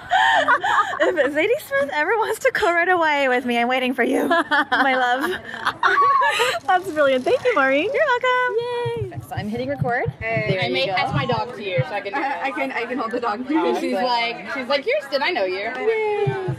[1.33, 4.95] Zadie Smith ever wants to co-write a YA with me, I'm waiting for you, my
[4.95, 5.29] love.
[6.67, 7.23] That's brilliant.
[7.23, 7.89] Thank you, Maurene.
[7.93, 9.11] You're welcome.
[9.11, 9.19] Yay.
[9.27, 10.05] So I'm hitting record.
[10.19, 10.93] there I you may go.
[10.93, 13.39] pass my dog to you, so I can I can I can hold the dog.
[13.49, 15.71] And she's like she's like Kirsten, I know you.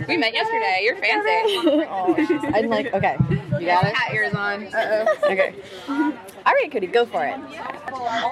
[0.09, 0.81] We met yesterday.
[0.83, 1.87] You're fancy.
[1.89, 2.15] oh,
[2.55, 3.17] I'm like, okay.
[3.61, 3.95] You got it?
[3.95, 4.67] Hat ears on.
[4.67, 5.31] Uh-oh.
[5.31, 5.55] Okay.
[5.89, 7.35] All right, Kody, go for it.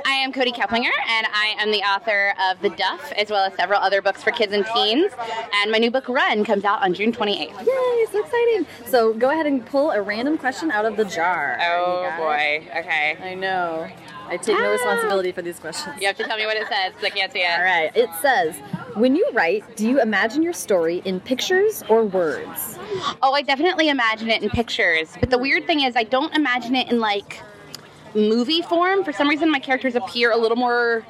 [0.06, 3.54] I am Kody Keplinger, and I am the author of The Duff, as well as
[3.54, 5.12] several other books for kids and teens.
[5.54, 7.66] And my new book, Run, comes out on June 28th.
[7.66, 8.66] Yay, so exciting.
[8.86, 11.58] So go ahead and pull a random question out of the jar.
[11.60, 12.68] Oh You got boy.
[12.78, 13.16] Okay.
[13.20, 13.90] I know.
[14.26, 16.00] I take no responsibility for these questions.
[16.00, 17.50] You have to tell me what it says, because I can't see it.
[17.50, 17.94] All right.
[17.94, 18.56] It says,
[18.94, 22.78] when you write, do you imagine your story in pictures or words?
[23.22, 25.12] Oh, I definitely imagine it in pictures.
[25.20, 27.40] But the weird thing is, I don't imagine it in like
[28.14, 31.04] movie form, for some reason my characters appear a little more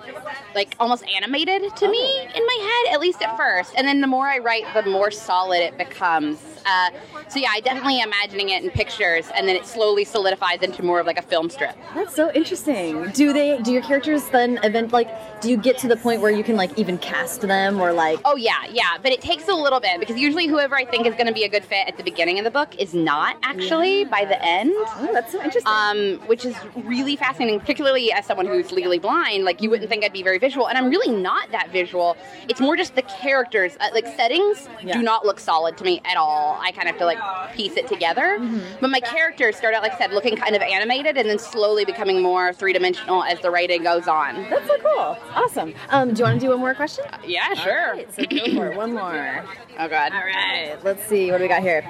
[0.54, 2.22] like almost animated to me oh.
[2.34, 3.74] in my head, at least at first.
[3.76, 6.38] And then the more I write, the more solid it becomes.
[6.66, 6.90] Uh,
[7.28, 10.82] so yeah, I definitely am imagining it in pictures, and then it slowly solidifies into
[10.84, 11.76] more of like a film strip.
[11.94, 13.08] That's so interesting.
[13.10, 13.58] Do they?
[13.62, 15.08] Do your characters then event like?
[15.40, 18.18] Do you get to the point where you can like even cast them or like?
[18.24, 21.14] Oh yeah, yeah, but it takes a little bit because usually whoever I think is
[21.14, 24.04] going to be a good fit at the beginning of the book is not actually
[24.04, 24.72] by the end.
[24.74, 25.70] Oh, that's so interesting.
[25.70, 29.44] Um, which is really fascinating, particularly as someone who's legally blind.
[29.44, 32.16] Like you wouldn't think I'd be very visual, and I'm really not that visual.
[32.48, 34.94] It's more just the characters, uh, like settings, Yeah.
[34.94, 36.53] do not look solid to me at all.
[36.60, 38.38] I kind of have to like piece it together.
[38.80, 41.84] But my characters start out, like I said, looking kind of animated, and then slowly
[41.84, 44.34] becoming more three dimensional as the writing goes on.
[44.50, 45.16] That's so cool.
[45.34, 45.74] Awesome.
[45.90, 47.04] Um, do you want to do one more question?
[47.26, 47.92] Yeah, sure.
[47.92, 48.76] Right, so go for it.
[48.76, 49.44] One more.
[49.78, 50.12] Oh God.
[50.12, 50.76] All right.
[50.84, 51.30] Let's see.
[51.30, 51.82] What do we got here?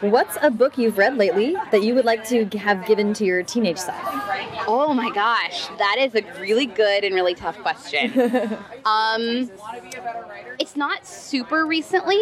[0.00, 3.42] What's a book you've read lately that you would like to have given to your
[3.42, 4.00] teenage self?
[4.66, 8.10] Oh my gosh, that is a really good and really tough question.
[8.86, 9.50] um,
[10.58, 12.20] it's not super recently,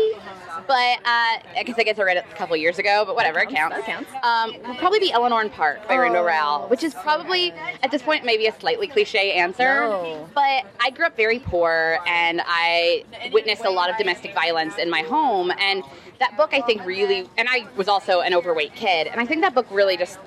[0.67, 3.05] but uh, I guess I guess I read it a couple years ago.
[3.07, 3.77] But whatever, it counts.
[3.77, 4.11] That counts.
[4.23, 6.25] Um, will probably be Eleanor and Park by Rainbow Oh.
[6.25, 9.81] Rowell, which is probably at this point maybe a slightly cliche answer.
[9.81, 10.29] No.
[10.35, 14.91] But I grew up very poor, and I witnessed a lot of domestic violence in
[14.91, 15.83] my home, and
[16.19, 19.41] that book I think really, and I was also an overweight kid, and I think
[19.43, 20.19] that book really just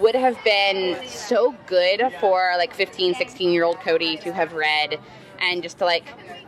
[0.00, 4.98] would have been so good for like 15 16 year old Kody to have read
[5.40, 6.04] and just to like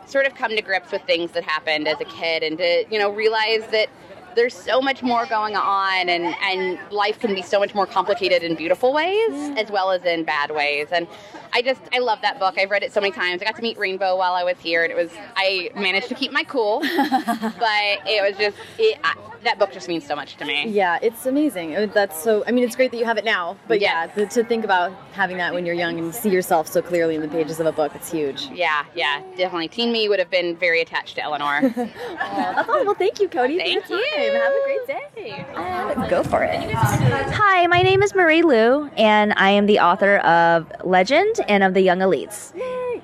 [0.07, 2.99] sort of come to grips with things that happened as a kid and to you
[2.99, 3.89] know realize that
[4.35, 8.43] there's so much more going on and and life can be so much more complicated
[8.43, 9.59] in beautiful ways mm-hmm.
[9.59, 10.89] as well as in bad ways.
[10.91, 11.07] And
[11.53, 12.59] i just i love that book.
[12.59, 13.43] I've read it so many times.
[13.43, 16.15] I got to meet rainbow while i was here and it was i managed to
[16.15, 19.15] keep my cool but it was just it, I,
[19.45, 21.77] that book just means so much to me Yeah, it's amazing.
[21.77, 22.45] Uh, That's so.
[22.47, 25.37] I mean, it's great that you have it now, but yeah, to think about having
[25.37, 27.93] that when you're young and see yourself so clearly in the pages of a book,
[27.95, 28.49] it's huge.
[28.53, 29.69] Yeah, yeah, definitely.
[29.69, 31.69] Teen me would have been very attached to Eleanor.
[31.77, 32.85] That's all.
[32.85, 33.59] Well, thank you, Kody.
[33.59, 33.97] Thank you.
[33.97, 34.35] time.
[34.35, 35.47] Have a great day.
[35.57, 36.73] And go for it.
[36.73, 41.75] Hi, my name is Marie Lu, and I am the author of Legend and of
[41.75, 42.53] the Young Elites.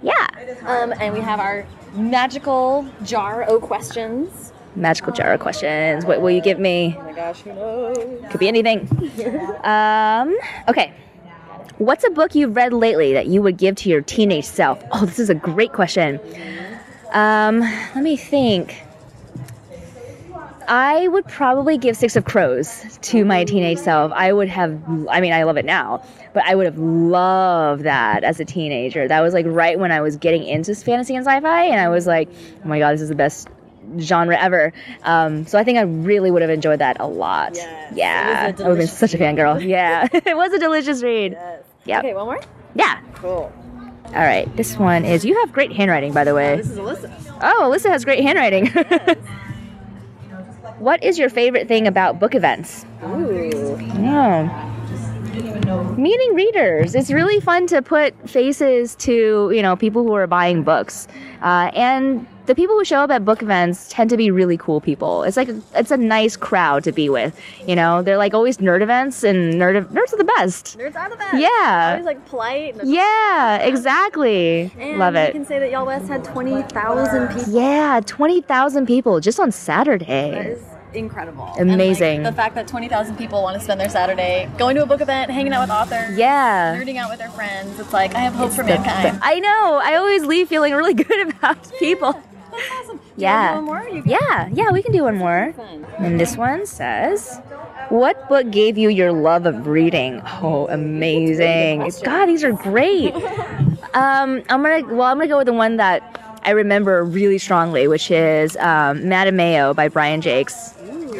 [0.03, 0.27] Yeah.
[0.67, 4.50] Um, and we have our magical jar o questions.
[4.77, 6.05] Magical jar of questions.
[6.07, 6.97] What will you give me?
[6.99, 7.97] Oh my gosh, who knows?
[8.31, 8.89] Could be anything.
[9.65, 10.37] Um,
[10.69, 10.93] okay.
[11.79, 14.83] What's a book you've read lately that you would give to your teenage self?
[14.93, 16.21] Oh, this is a great question.
[17.13, 18.83] Um, let me think.
[20.69, 24.13] I would probably give Six of Crows to my teenage self.
[24.15, 28.23] I would have, I mean, I love it now, but I would have loved that
[28.23, 29.09] as a teenager.
[29.09, 31.89] That was like right when I was getting into fantasy and sci fi, and I
[31.89, 32.29] was like,
[32.65, 33.49] oh my god, this is the best
[33.99, 34.73] genre ever.
[35.03, 37.57] Um, so I think I really would have enjoyed that a lot.
[37.95, 38.45] Yeah.
[38.47, 39.67] I would have been such a fangirl.
[39.67, 40.09] Yeah.
[40.13, 41.39] it was a delicious read.
[41.85, 41.99] Yeah.
[42.01, 42.41] Okay, one more.
[42.75, 43.01] Yeah.
[43.15, 43.53] Cool.
[44.07, 44.55] All right.
[44.57, 46.57] This one is, you have great handwriting, by the way.
[46.57, 47.39] This is Alyssa.
[47.43, 48.67] Oh, Alyssa has great handwriting.
[50.79, 52.85] what is your favorite thing about book events?
[53.05, 53.79] Ooh.
[53.95, 54.67] Yeah.
[55.97, 56.95] Meeting readers.
[56.95, 61.07] It's really fun to put faces to, you know, people who are buying books.
[61.43, 64.81] Uh, and the people who show up at book events tend to be really cool
[64.81, 65.23] people.
[65.23, 67.39] It's like it's a nice crowd to be with.
[67.65, 70.77] You know, they're like always nerd events, and nerd nerds are the best.
[70.77, 71.35] Nerds are the best.
[71.39, 71.91] Yeah.
[71.93, 72.75] Always like polite.
[72.81, 74.73] and- Yeah, exactly.
[74.79, 75.33] And Love we it.
[75.33, 77.53] can say that YALLWEST had 20,000 people.
[77.53, 80.31] Yeah, twenty thousand people just on Saturday.
[80.55, 81.45] is incredible.
[81.61, 82.17] Amazing.
[82.17, 84.87] And, like, the fact that 20,000 people want to spend their Saturday going to a
[84.87, 86.75] book event, hanging out with authors, Yeah.
[86.77, 87.79] nerding out with their friends.
[87.79, 89.21] It's like, I have hope for The- mankind.
[89.23, 89.81] I know.
[89.85, 92.21] I always leave feeling really good about people.
[93.17, 93.57] Yeah.
[93.57, 93.89] one more?
[93.89, 95.55] You Yeah, yeah, we can do one more.
[95.99, 97.39] And this one says,
[97.91, 101.91] "What book gave you your love of reading?" Oh, amazing!
[102.03, 103.15] God, these are great.
[103.93, 106.01] Um, I'm gonna well, I'm gonna go with the one that
[106.45, 110.53] I remember really strongly, which is um, Mattimeo by Brian Jacques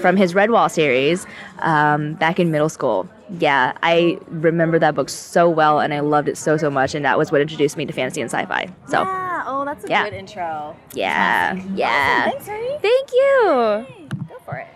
[0.01, 1.27] from his Redwall series
[1.59, 3.09] um, back in middle school.
[3.39, 7.05] Yeah, I remember that book so well, and I loved it so so much, and
[7.05, 8.67] that was what introduced me to fantasy and sci-fi.
[8.89, 9.03] So.
[9.03, 9.45] Yeah.
[9.47, 10.05] Oh, that's a Yeah.
[10.05, 10.77] good intro.
[10.95, 12.25] Yeah, yeah.
[12.27, 12.33] Awesome.
[12.33, 12.79] Thanks, honey.
[12.83, 14.09] Thank you.
[14.29, 14.67] Go for it.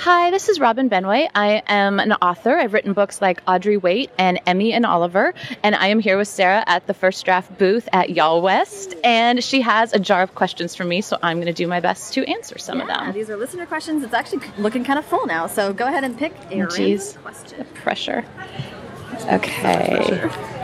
[0.00, 1.28] Hi, this is Robin Benway.
[1.34, 2.56] I am an author.
[2.56, 6.26] I've written books like Audrey Wait and Emmy and Oliver, and I am here with
[6.26, 10.74] Sarah at the First Draft booth at YALLWEST, and she has a jar of questions
[10.74, 13.12] for me, so I'm going to do my best to answer some of them.
[13.12, 14.02] these are listener questions.
[14.02, 17.18] It's actually looking kind of full now, so go ahead and pick a random Jeez.
[17.18, 17.66] question.
[17.74, 18.24] Pressure.
[19.26, 20.58] Okay.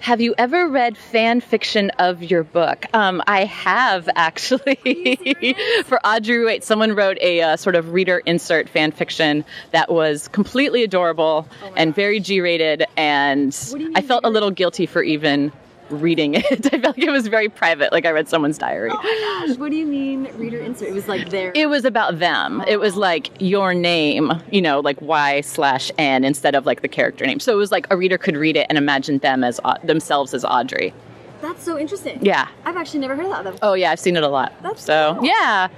[0.00, 2.86] Have you ever read fan fiction of your book?
[2.94, 5.56] Um, I have actually.
[5.84, 10.28] For Audrey Wait, someone wrote a uh, sort of reader insert fan fiction that was
[10.28, 13.56] completely adorable and very G-rated, and
[13.94, 15.52] I felt a little guilty for even
[15.90, 16.44] reading it.
[16.72, 18.90] I felt like it was very private, like I read someone's diary.
[18.92, 20.88] Oh my gosh, what do you mean reader insert?
[20.88, 21.52] It was like their.
[21.54, 22.62] It was about them.
[22.66, 26.88] It was like your name, you know, like Y slash N instead of like the
[26.88, 27.40] character name.
[27.40, 30.34] So it was like a reader could read it and imagine them as Au- themselves
[30.34, 30.92] as Audrey.
[31.40, 32.18] That's so interesting.
[32.20, 32.48] Yeah.
[32.64, 33.44] I've actually never heard of that.
[33.44, 33.58] before.
[33.62, 34.52] Oh yeah, I've seen it a lot.
[34.62, 35.24] That's so cool.
[35.26, 35.68] yeah.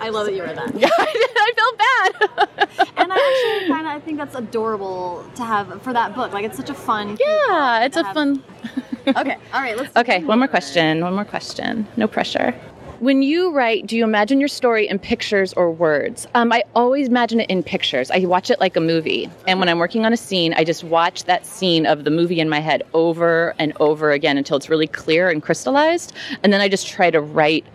[0.00, 0.74] I love that you read that.
[0.78, 2.88] Yeah, I felt bad.
[2.96, 6.32] and I actually kind of I think that's adorable to have for that book.
[6.32, 7.16] Like it's such a fun.
[7.20, 8.42] Yeah, it's a fun.
[9.06, 9.96] okay, all right, let's.
[9.96, 11.02] Okay, one more question.
[11.02, 11.86] One more question.
[11.96, 12.54] No pressure.
[12.98, 16.26] When you write, do you imagine your story in pictures or words?
[16.34, 18.10] Um, I always imagine it in pictures.
[18.10, 19.30] I watch it like a movie.
[19.46, 22.40] And when I'm working on a scene, I just watch that scene of the movie
[22.40, 26.14] in my head over and over again until it's really clear and crystallized.
[26.42, 27.66] And then I just try to write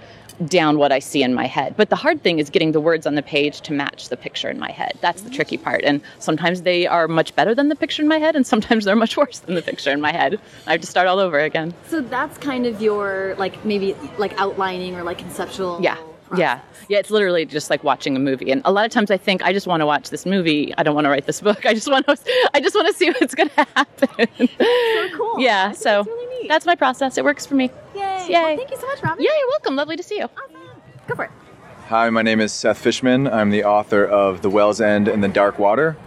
[0.47, 1.75] down what I see in my head.
[1.77, 4.49] But the hard thing is getting the words on the page to match the picture
[4.49, 4.97] in my head.
[5.01, 5.83] That's the tricky part.
[5.83, 8.95] And sometimes they are much better than the picture in my head, and sometimes they're
[8.95, 10.39] much worse than the picture in my head.
[10.67, 11.73] I have to start all over again.
[11.87, 15.79] So that's kind of your like maybe like outlining or like conceptual.
[15.81, 15.97] Yeah.
[16.37, 16.61] Yeah.
[16.87, 18.51] Yeah, it's literally just like watching a movie.
[18.51, 20.73] And a lot of times I think I just want to watch this movie.
[20.77, 21.65] I don't want to write this book.
[21.65, 22.17] I just want to
[22.53, 24.27] I just want to see what's going to happen.
[24.37, 25.39] So cool.
[25.39, 26.05] Yeah, so
[26.47, 27.17] that's my process.
[27.17, 27.69] It works for me.
[27.95, 28.10] Yay.
[28.27, 28.33] Yay.
[28.33, 29.23] Well, thank you so much, Robin.
[29.23, 29.75] Yeah, you're welcome.
[29.75, 30.27] Lovely to see you.
[31.07, 31.31] Go for it.
[31.87, 33.27] Hi, my name is Seth Fishman.
[33.27, 35.97] I'm the author of The Well's End and The Dark Water,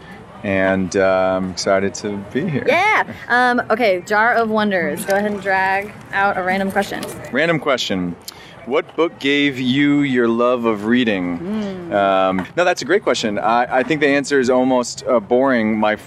[0.43, 2.65] and uh, I'm excited to be here.
[2.67, 3.05] Yeah.
[3.29, 5.05] Um, okay, jar of wonders.
[5.05, 7.05] Go ahead and drag out a random question.
[7.33, 8.17] Random question.
[8.65, 11.93] What book gave you your love of reading?
[11.93, 13.39] Um, no, that's a great question.
[13.39, 15.79] I, I think the answer is almost uh, boring.
[15.79, 15.99] My,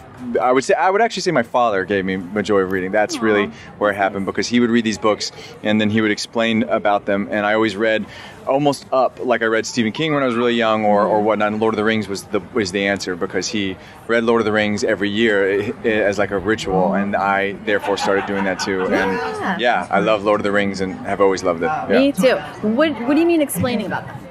[0.41, 2.91] I would say, I would actually say my father gave me the joy of reading.
[2.91, 3.47] That's really
[3.77, 5.31] where it happened because he would read these books
[5.63, 8.05] and then he would explain about them, and I always read
[8.47, 11.51] almost up like I read Stephen King when I was really young or, or whatnot.
[11.51, 14.45] And Lord of the Rings was the was the answer because he read Lord of
[14.45, 18.45] the Rings every year eh, eh, as like a ritual, and I therefore started doing
[18.45, 18.85] that too.
[18.85, 21.65] And yeah, I love Lord of the Rings and have always loved it.
[21.65, 21.99] Yeah.
[21.99, 22.35] Me too.
[22.67, 24.26] What What do you mean explaining about that?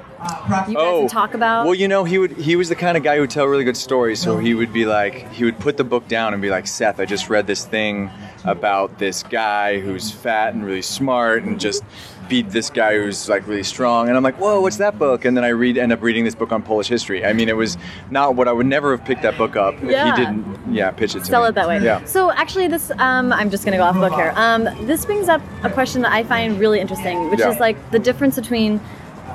[0.69, 1.65] You guys would talk about.
[1.67, 3.65] Well, you know, he would he was the kind of guy who would tell really
[3.65, 4.21] good stories.
[4.21, 7.01] So he would be like, he would put the book down and be like, Seth,
[7.01, 8.11] I just read this thing
[8.45, 11.83] about this guy who's fat and really smart and just
[12.29, 14.09] beat this guy who's like really strong.
[14.09, 15.25] And I'm like, whoa, what's that book?
[15.25, 17.25] And then I read end up reading this book on Polish history.
[17.25, 17.77] I mean, it was
[18.11, 20.11] not what I would never have picked that book up Yeah.
[20.13, 21.49] if he didn't, yeah, pitch it to Sell me.
[21.51, 21.81] it that way.
[21.83, 22.05] Yeah.
[22.05, 24.33] So actually, this um, I'm just gonna go off book here.
[24.37, 27.51] Um, this brings up a question that I find really interesting, which Yeah.
[27.51, 28.81] is like the difference between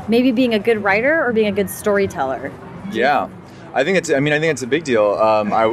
[0.07, 2.51] maybe being a good writer or being a good storyteller.
[2.91, 3.29] Yeah,
[3.73, 4.11] I think it's.
[4.11, 5.13] I mean, I think it's a big deal.
[5.13, 5.67] Um, I,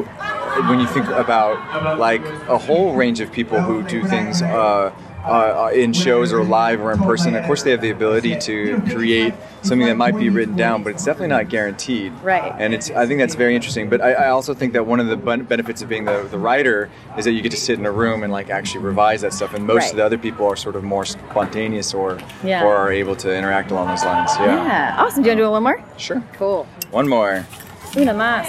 [0.68, 4.90] when you think about like a whole range of people who do things uh,
[5.28, 8.80] uh, in shows or live or in person, of course they have the ability to
[8.90, 12.12] create something that might be written down, but it's definitely not guaranteed.
[12.22, 12.52] Right.
[12.58, 12.90] And it's.
[12.90, 13.88] I think that's very interesting.
[13.88, 16.88] But I, I also think that one of the benefits of being the, the writer
[17.16, 19.54] is that you get to sit in a room and like actually revise that stuff.
[19.54, 19.90] And most Right.
[19.92, 22.64] of the other people are sort of more spontaneous or Yeah.
[22.64, 24.30] or are able to interact along those lines.
[24.38, 24.96] Yeah.
[24.98, 25.22] Awesome.
[25.22, 25.84] Do you want to do one more?
[25.96, 26.22] Sure.
[26.34, 26.66] Cool.
[26.90, 27.46] One more.
[27.96, 28.46] Una más.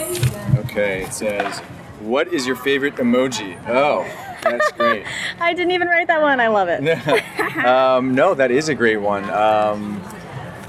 [0.59, 1.59] Okay, it says,
[2.01, 4.05] "What is your favorite emoji?" Oh,
[4.41, 5.05] that's great.
[5.39, 6.39] I didn't even write that one.
[6.39, 6.85] I love it.
[7.65, 9.29] um, no, that is a great one.
[9.29, 10.01] Um,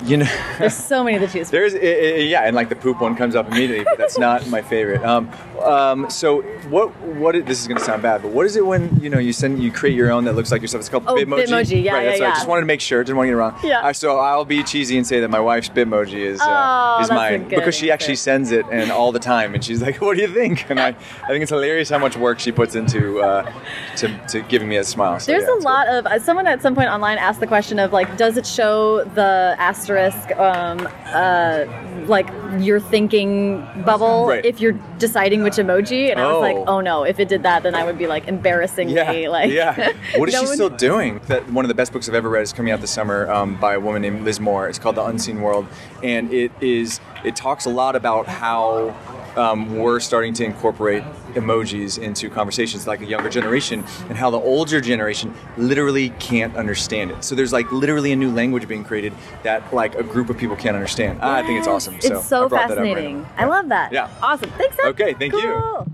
[0.04, 0.26] you know,
[0.58, 1.48] There's so many to choose.
[1.50, 1.56] from.
[1.58, 4.46] there's i- i- yeah, and like the poop one comes up immediately, but that's not
[4.48, 5.04] my favorite.
[5.04, 5.30] Um,
[5.62, 6.40] um, so
[6.70, 6.88] what?
[7.02, 7.34] What?
[7.46, 9.70] This is gonna sound bad, but what is it when you know you send you
[9.70, 10.80] create your own that looks like yourself?
[10.80, 11.46] It's called Oh, Bitmoji.
[11.46, 11.82] Bitmoji.
[11.84, 13.02] Yeah, right, yeah, what I just wanted to make sure.
[13.04, 13.54] Didn't want to get it wrong.
[13.62, 13.80] Yeah.
[13.80, 17.10] Uh, so I'll be cheesy and say that my wife's Bitmoji is uh, Oh, is
[17.10, 20.22] mine because she actually sends it and all the time, and she's like, "What do
[20.22, 23.50] you think?" And I, I think it's hilarious how much work she puts into uh,
[23.96, 25.18] to, to giving me a smile.
[25.20, 27.78] So, There's yeah, a lot of uh, someone at some point online asked the question
[27.78, 31.64] of like, does it show the asterisk, um, uh,
[32.06, 32.28] like
[32.58, 34.44] your thinking bubble Right.
[34.44, 36.10] if you're deciding which emoji?
[36.10, 36.64] And I was like, Oh.
[36.76, 39.50] oh no, if it did that, then I would be like embarrassingly Yeah, like.
[39.50, 39.92] yeah.
[40.16, 41.20] What is no she one- still doing?
[41.28, 43.56] That one of the best books I've ever read is coming out this summer um,
[43.60, 44.68] by a woman named Liz Moore.
[44.68, 45.66] It's called The Unseen World,
[46.02, 48.94] and it is it talks a lot about how
[49.36, 51.02] um, we're starting to incorporate
[51.34, 57.10] emojis into conversations like a younger generation, and how the older generation literally can't understand
[57.10, 57.24] it.
[57.24, 59.12] So there's like literally a new language being created
[59.42, 61.18] that like a group of people can't understand.
[61.22, 61.94] Ah, I think it's awesome.
[61.94, 63.22] It's so, so I brought that up fascinating.
[63.22, 63.28] randomly.
[63.36, 63.92] I love that.
[63.92, 64.10] Yeah.
[64.22, 64.50] Awesome.
[64.50, 64.76] Thanks.
[64.76, 64.86] Seth.
[64.86, 65.86] Okay, thank you.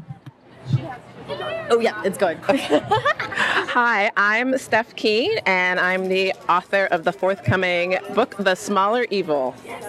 [1.69, 2.39] Oh yeah, it's going.
[2.47, 9.55] Hi, I'm Steph Kuehn, and I'm the author of the forthcoming book, The Smaller Evil.
[9.69, 9.81] I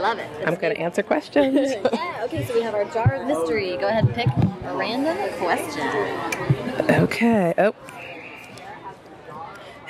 [0.00, 0.28] love it.
[0.46, 1.54] I'm going to answer questions.
[1.92, 2.22] yeah.
[2.24, 2.44] Okay.
[2.44, 3.76] So we have our jar of mystery.
[3.76, 5.86] Go ahead and pick a random question.
[7.02, 7.54] okay.
[7.58, 7.74] Oh.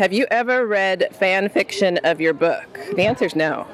[0.01, 2.81] Have you ever read fan fiction of your book?
[2.97, 3.67] The answer is no.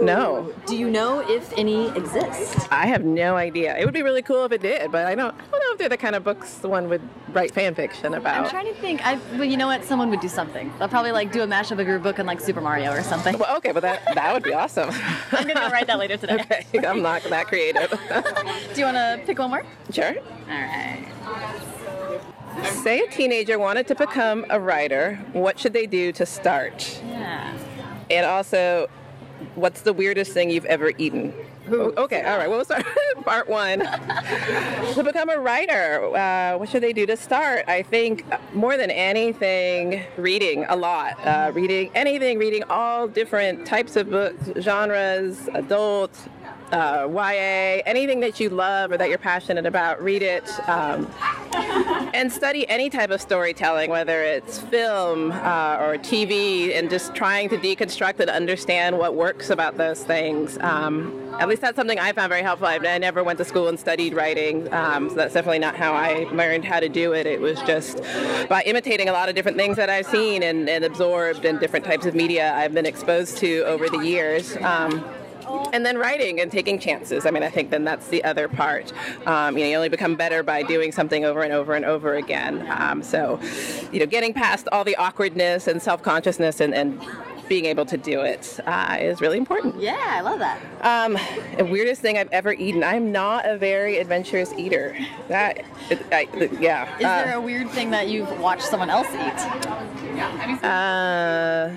[0.00, 0.50] No.
[0.64, 2.66] Do you know if any exist?
[2.72, 3.76] I have no idea.
[3.76, 5.34] It would be really cool if it did, but I don't.
[5.34, 7.02] I don't know if they're the kind of books one would
[7.34, 8.44] write fan fiction about.
[8.44, 9.06] I'm trying to think.
[9.06, 9.84] I, well, you know what?
[9.84, 10.72] Someone would do something.
[10.78, 13.36] They'll probably like do a mashup of your book and like Super Mario or something.
[13.38, 14.88] Well, okay, but that that would be awesome.
[15.32, 16.46] I'm gonna write that later today.
[16.74, 17.90] okay, I'm not that creative.
[18.72, 19.66] do you want to pick one more?
[19.92, 20.14] Sure.
[20.16, 21.73] All right.
[22.82, 27.00] Say a teenager wanted to become a writer, what should they do to start?
[27.06, 27.56] Yeah.
[28.10, 28.88] And also,
[29.54, 31.32] what's the weirdest thing you've ever eaten?
[31.70, 32.48] Oh, okay, all right.
[32.48, 32.84] Well, we'll start
[33.24, 33.78] part one.
[33.80, 37.64] to become a writer, uh, what should they do to start?
[37.68, 38.24] I think
[38.54, 41.18] more than anything, reading a lot.
[41.26, 46.28] Uh, reading anything, reading all different types of books, genres, adult,
[46.74, 50.50] uh, YA, anything that you love or that you're passionate about, read it.
[50.68, 51.08] Um,
[52.14, 57.48] and study any type of storytelling, whether it's film uh, or TV, and just trying
[57.48, 60.58] to deconstruct and understand what works about those things.
[60.58, 62.66] Um, at least that's something I found very helpful.
[62.66, 65.92] I, I never went to school and studied writing, um, so that's definitely not how
[65.92, 67.26] I learned how to do it.
[67.26, 68.02] It was just
[68.48, 71.84] by imitating a lot of different things that I've seen and, and absorbed and different
[71.84, 74.56] types of media I've been exposed to over the years.
[74.58, 75.04] Um,
[75.72, 77.26] and then writing and taking chances.
[77.26, 78.92] I mean, I think then that's the other part.
[79.26, 82.14] Um, you know, you only become better by doing something over and over and over
[82.14, 82.66] again.
[82.70, 83.40] Um, so,
[83.92, 87.00] you know, getting past all the awkwardness and self-consciousness and, and
[87.48, 89.78] being able to do it uh, is really important.
[89.78, 90.58] Yeah, I love that.
[90.80, 91.18] Um,
[91.58, 92.82] the weirdest thing I've ever eaten.
[92.82, 94.96] I'm not a very adventurous eater.
[95.28, 95.62] That,
[96.10, 96.26] I,
[96.58, 96.94] yeah.
[96.96, 100.64] Is there a weird thing that you've watched someone else eat?
[100.64, 101.70] Uh,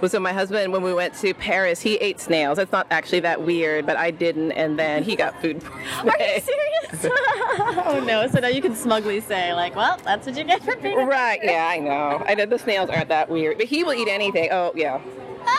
[0.00, 2.58] well, so my husband, when we went to Paris, he ate snails.
[2.58, 6.12] It's not actually that weird, but I didn't, and then he got food poisoning.
[6.20, 7.06] Are you serious?
[7.58, 8.26] oh no!
[8.28, 11.40] So now you can smugly say like, "Well, that's what you get for being." Right?
[11.42, 12.22] Yeah, I know.
[12.26, 14.48] I know the snails aren't that weird, but he will eat anything.
[14.52, 15.00] Oh yeah.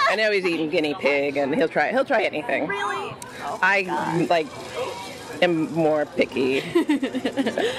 [0.10, 1.92] I know he's eating guinea pig, and he'll try.
[1.92, 2.68] He'll try anything.
[2.68, 3.16] Really?
[3.42, 4.48] Oh I like
[5.42, 6.60] am more picky.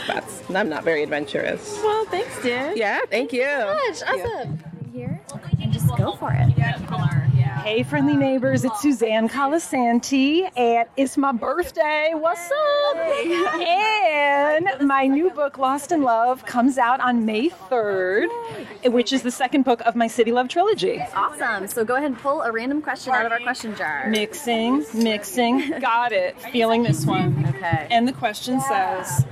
[0.06, 0.50] That's.
[0.50, 1.78] I'm not very adventurous.
[1.82, 2.76] Well, thanks, dude.
[2.76, 3.00] Yeah.
[3.10, 3.46] Thank you.
[3.46, 4.02] Much.
[4.02, 4.58] Awesome.
[4.92, 5.47] Here and just
[5.96, 6.48] go for it.
[7.68, 12.12] Hey, friendly neighbors, it's Susane Colasanti, and it's my birthday.
[12.14, 12.96] What's up?
[12.96, 18.28] And my new book, Lost in Love, comes out on May 3rd,
[18.90, 21.00] which is the second book of my City Love trilogy.
[21.14, 21.66] Awesome.
[21.68, 24.08] So go ahead and pull a random question out of our question jar.
[24.08, 26.40] Mixing, mixing, got it.
[26.52, 27.44] Feeling this one.
[27.48, 27.86] Okay.
[27.90, 29.24] And the question says,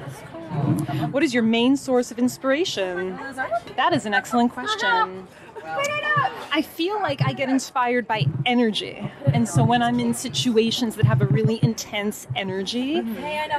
[1.10, 3.16] What is your main source of inspiration?
[3.76, 5.26] That is an excellent question.
[6.56, 9.10] I feel like I get inspired by energy.
[9.26, 13.00] And so when I'm in situations that have a really intense energy,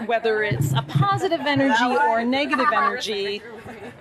[0.07, 3.43] whether it's a positive energy or a negative energy,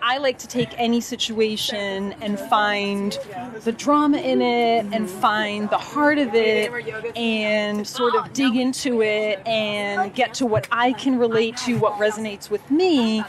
[0.01, 3.19] I like to take any situation and find
[3.65, 6.73] the drama in it and find the heart of it
[7.17, 11.95] and sort of dig into it and get to what I can relate to, what
[11.95, 13.25] resonates with me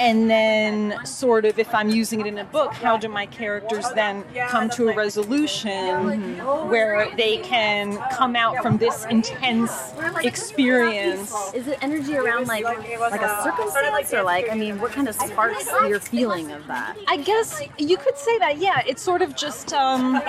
[0.00, 3.86] and then sort of if i'm using it in a book how do my characters
[3.94, 6.38] then come to a resolution
[6.68, 9.92] where they can come out from this intense
[10.22, 15.06] experience Is it energy around like like a circumstance or like I mean, what kind
[15.08, 16.96] of sparks your feeling of that?
[17.06, 20.20] i guess you could say that yeah it's sort of just um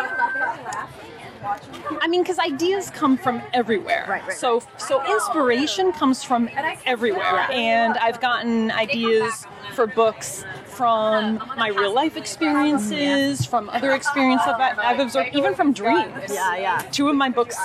[2.02, 4.06] I mean, because ideas come from everywhere.
[4.08, 4.38] Right, right.
[4.38, 6.50] So, so inspiration comes from
[6.86, 14.48] everywhere, and I've gotten ideas for books from my real life experiences, from other experiences
[14.58, 16.32] that I've observed, even from dreams.
[16.34, 16.78] Yeah, yeah.
[16.92, 17.58] Two of my books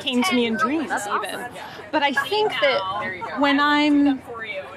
[0.00, 1.46] came to me in dreams, even.
[1.90, 4.20] But I think that when I'm,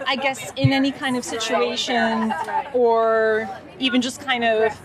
[0.08, 2.34] I guess, in any kind of situation,
[2.74, 3.50] or
[3.80, 4.80] even just kind of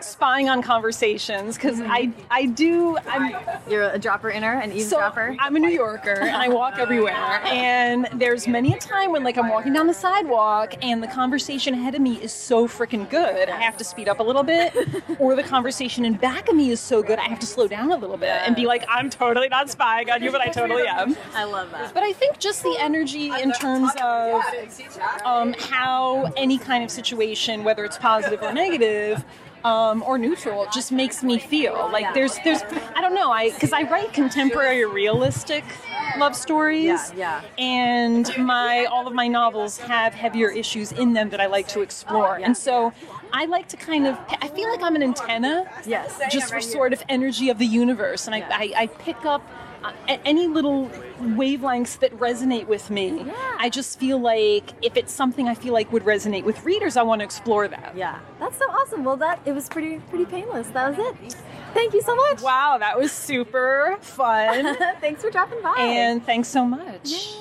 [0.00, 3.34] spying on conversations because I I do I'm
[3.68, 5.36] You're a dropper inner, an eavesdropper.
[5.38, 9.38] I'm a New Yorker and I walk everywhere and there's many a time when like
[9.38, 13.48] I'm walking down the sidewalk and the conversation ahead of me is so freaking good
[13.48, 14.74] I have to speed up a little bit
[15.18, 17.92] or the conversation in back of me is so good I have to slow down
[17.92, 20.86] a little bit and be like I'm totally not spying on you but I totally
[20.86, 21.16] am.
[21.34, 21.94] I love that.
[21.94, 24.42] But I think just the energy in terms of
[25.24, 28.89] um, how any kind of situation, whether it's positive or negative,
[29.64, 32.62] um, or neutral, just makes me feel like there's there's
[32.96, 35.64] I don't know I because I write contemporary realistic
[36.18, 37.12] love stories.
[37.14, 37.42] Yeah, yeah.
[37.58, 41.80] And my all of my novels have heavier issues in them that I like to
[41.80, 42.36] explore.
[42.36, 42.92] And so
[43.32, 45.70] I like to kind of I feel like I'm an antenna.
[45.86, 46.20] Yes.
[46.30, 49.42] Just for sort of energy of the universe, and I, I, I pick up.
[49.82, 49.92] Uh,
[50.24, 53.30] any little wavelengths that resonate with me.
[53.58, 57.02] I just feel like if it's something I feel like would resonate with readers, I
[57.02, 57.96] want to explore that.
[57.96, 58.20] Yeah.
[58.38, 59.04] That's so awesome.
[59.04, 60.68] Well, that it was pretty pretty painless.
[60.68, 61.36] That was it.
[61.72, 62.42] Thank you so much.
[62.42, 64.76] Wow, that was super fun.
[65.00, 65.76] thanks for dropping by.
[65.78, 67.36] And thanks so much.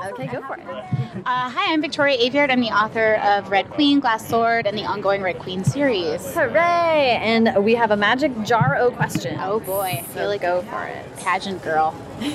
[0.00, 0.66] Okay, go for it.
[0.66, 2.50] Uh, hi, I'm Victoria Aveyard.
[2.50, 6.34] I'm the author of Red Queen, Glass Sword, and the ongoing Red Queen series.
[6.34, 7.18] Hooray!
[7.20, 9.38] And we have a magic jar o question.
[9.40, 11.16] Oh boy, I feel like go for it.
[11.18, 11.94] pageant girl.
[12.20, 12.32] Look,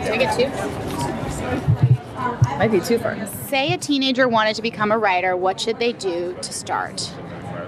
[0.00, 0.48] can I get two?
[2.58, 3.14] Might be two for.
[3.46, 7.12] Say a teenager wanted to become a writer, what should they do to start?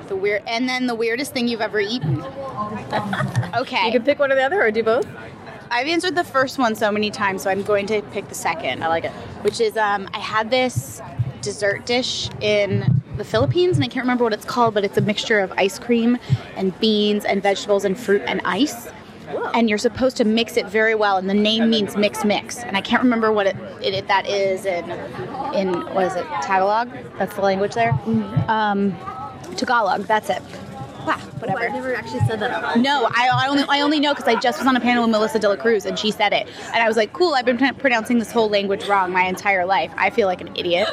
[0.08, 2.20] The weird, and then the weirdest thing you've ever eaten.
[3.56, 3.86] okay.
[3.86, 5.06] You can pick one or the other, or do both.
[5.70, 8.82] I've answered the first one so many times, so I'm going to pick the second.
[8.82, 9.12] I like it.
[9.42, 11.00] Which is, um, I had this
[11.40, 15.00] dessert dish in the Philippines, and I can't remember what it's called, but it's a
[15.00, 16.18] mixture of ice cream
[16.56, 18.88] and beans and vegetables and fruit and ice.
[19.54, 22.58] And you're supposed to mix it very well, and the name means mix mix.
[22.62, 24.88] And I can't remember what it, it, it that is in
[25.52, 26.90] in what is it Tagalog?
[27.18, 27.92] That's the language there.
[28.46, 28.96] Um,
[29.56, 30.02] Tagalog.
[30.02, 30.42] That's it.
[31.06, 31.60] Wow, whatever.
[31.60, 32.78] I've never actually said that out.
[32.78, 35.10] No, I, I only I only know because I just was on a panel with
[35.12, 37.34] Melissa De La Cruz and she said it, and I was like, cool.
[37.34, 39.92] I've been pr- pronouncing this whole language wrong my entire life.
[39.96, 40.88] I feel like an idiot.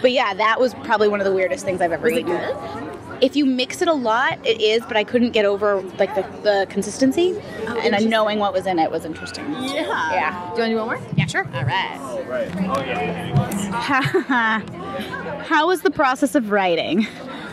[0.00, 2.36] But yeah, that was probably one of the weirdest things I've ever Was it eaten.
[2.36, 2.98] good?
[3.22, 6.22] If you mix it a lot, it is, but I couldn't get over like the,
[6.42, 9.48] the consistency, oh, and knowing what was in it was interesting.
[9.52, 10.12] Yeah.
[10.12, 10.50] Yeah.
[10.56, 11.00] Do you want to do one more?
[11.16, 11.46] Yeah, sure.
[11.54, 11.98] All right.
[12.00, 12.50] All right.
[12.56, 14.60] Oh yeah.
[15.46, 17.06] How was the process of writing?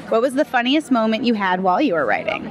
[0.10, 2.48] What was the funniest moment you had while you were writing?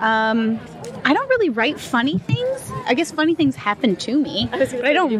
[0.00, 0.60] Um,
[1.04, 2.72] I don't really write funny things.
[2.86, 5.12] I guess funny things happen to me, but I don't.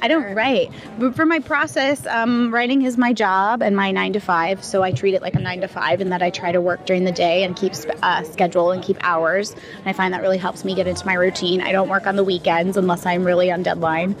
[0.00, 0.70] I don't write.
[1.00, 4.62] But for my process, um, writing is my job and my nine to five.
[4.62, 6.86] So I treat it like a nine to five, in that I try to work
[6.86, 7.72] during the day and keep
[8.02, 9.50] uh, schedule and keep hours.
[9.50, 11.60] And I find that really helps me get into my routine.
[11.60, 14.14] I don't work on the weekends unless I'm really on deadline,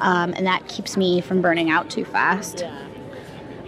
[0.00, 2.64] um, and that keeps me from burning out too fast.
[2.64, 2.93] I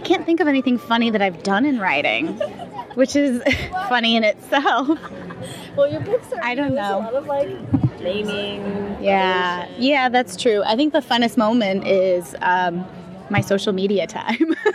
[0.07, 2.27] can't think of anything funny that I've done in writing,
[2.95, 3.41] which is
[3.89, 4.87] funny in itself.
[5.75, 6.43] Well, your books are.
[6.43, 6.99] I don't know.
[6.99, 7.49] A lot of like
[8.01, 8.97] naming.
[9.01, 10.63] Yeah, yeah, that's true.
[10.65, 12.85] I think the funnest moment is um,
[13.29, 14.55] my social media time.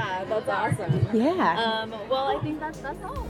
[0.00, 1.08] Yeah, that's awesome.
[1.12, 1.80] Yeah.
[1.82, 3.26] Um, well, I think that's that's all.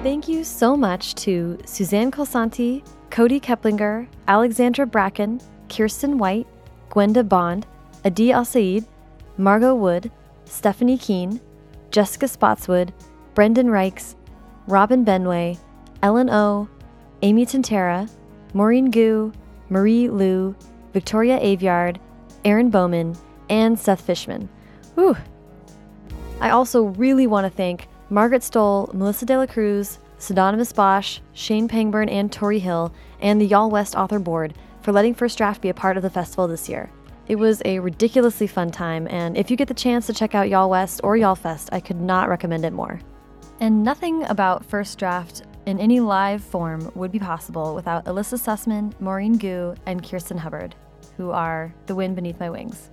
[0.00, 6.46] Thank you so much to Susane Colasanti, Kody Keplinger, Alexandra Bracken, Kiersten White,
[6.88, 7.66] Gwenda Bond,
[8.04, 8.86] Adi Alsaid,
[9.38, 10.12] Margot Wood,
[10.44, 11.40] Stephanie Kuehn,
[11.90, 12.92] Jessica Spotswood,
[13.34, 14.14] Brendan Reichs,
[14.68, 15.58] Robin Benway,
[16.00, 16.68] Ellen O,
[17.22, 18.08] Amy Tintera,
[18.54, 19.32] Maurene Goo,
[19.68, 20.54] Marie Lu,
[20.92, 21.98] Victoria Aveyard,
[22.44, 23.16] Erin Bowman,
[23.50, 24.48] and Seth Fishman.
[24.94, 25.16] Whew.
[26.40, 31.68] I also really want to thank Margaret Stohl, Melissa De La Cruz, Pseudonymous Bosch, Shane
[31.68, 35.74] Pangburn, and Tori Hill, and the YALLWEST Author Board for letting First Draft be a
[35.74, 36.90] part of the festival this year.
[37.26, 40.48] It was a ridiculously fun time, and if you get the chance to check out
[40.48, 42.98] YALLWEST or YALLFEST, I could not recommend it more.
[43.60, 48.98] And nothing about First Draft in any live form would be possible without Alyssa Sussman,
[49.00, 50.74] Maurene Goo, and Kirsten Hubbard,
[51.18, 52.88] who are the wind beneath my wings.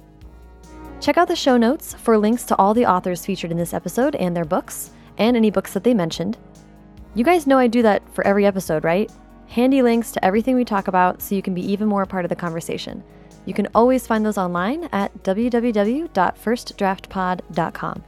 [0.99, 4.15] Check out the show notes for links to all the authors featured in this episode
[4.15, 6.37] and their books, and any books that they mentioned.
[7.13, 9.09] You guys know I do that for every episode, right?
[9.47, 12.25] Handy links to everything we talk about so you can be even more a part
[12.25, 13.03] of the conversation.
[13.45, 18.03] You can always find those online at www.firstdraftpod.com.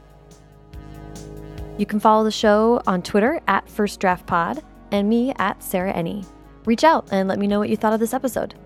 [1.78, 6.26] You can follow the show on Twitter at FirstDraftPod and me at Sarah Enni.
[6.64, 8.56] Reach out and let me know what you thought of this episode.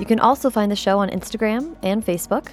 [0.00, 2.48] You can also find the show on Instagram and Facebook.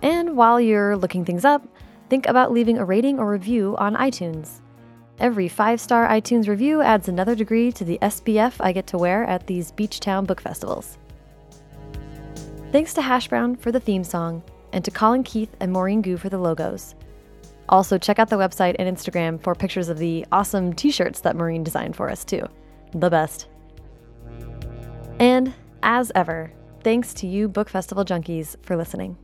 [0.00, 1.66] And while you're looking things up,
[2.08, 4.60] think about leaving a rating or review on iTunes.
[5.18, 9.24] Every five star iTunes review adds another degree to the SPF I get to wear
[9.24, 10.98] at these beach town book festivals.
[12.72, 14.42] Thanks to Hash Brown for the theme song,
[14.72, 16.96] and to Colin Keith and Maurene Goo for the logos.
[17.68, 21.36] Also, check out the website and Instagram for pictures of the awesome t shirts that
[21.36, 22.46] Maurene designed for us, too.
[22.92, 23.46] The best.
[25.20, 26.52] And, as ever,
[26.82, 29.16] thanks to you, Book Festival junkies, for listening.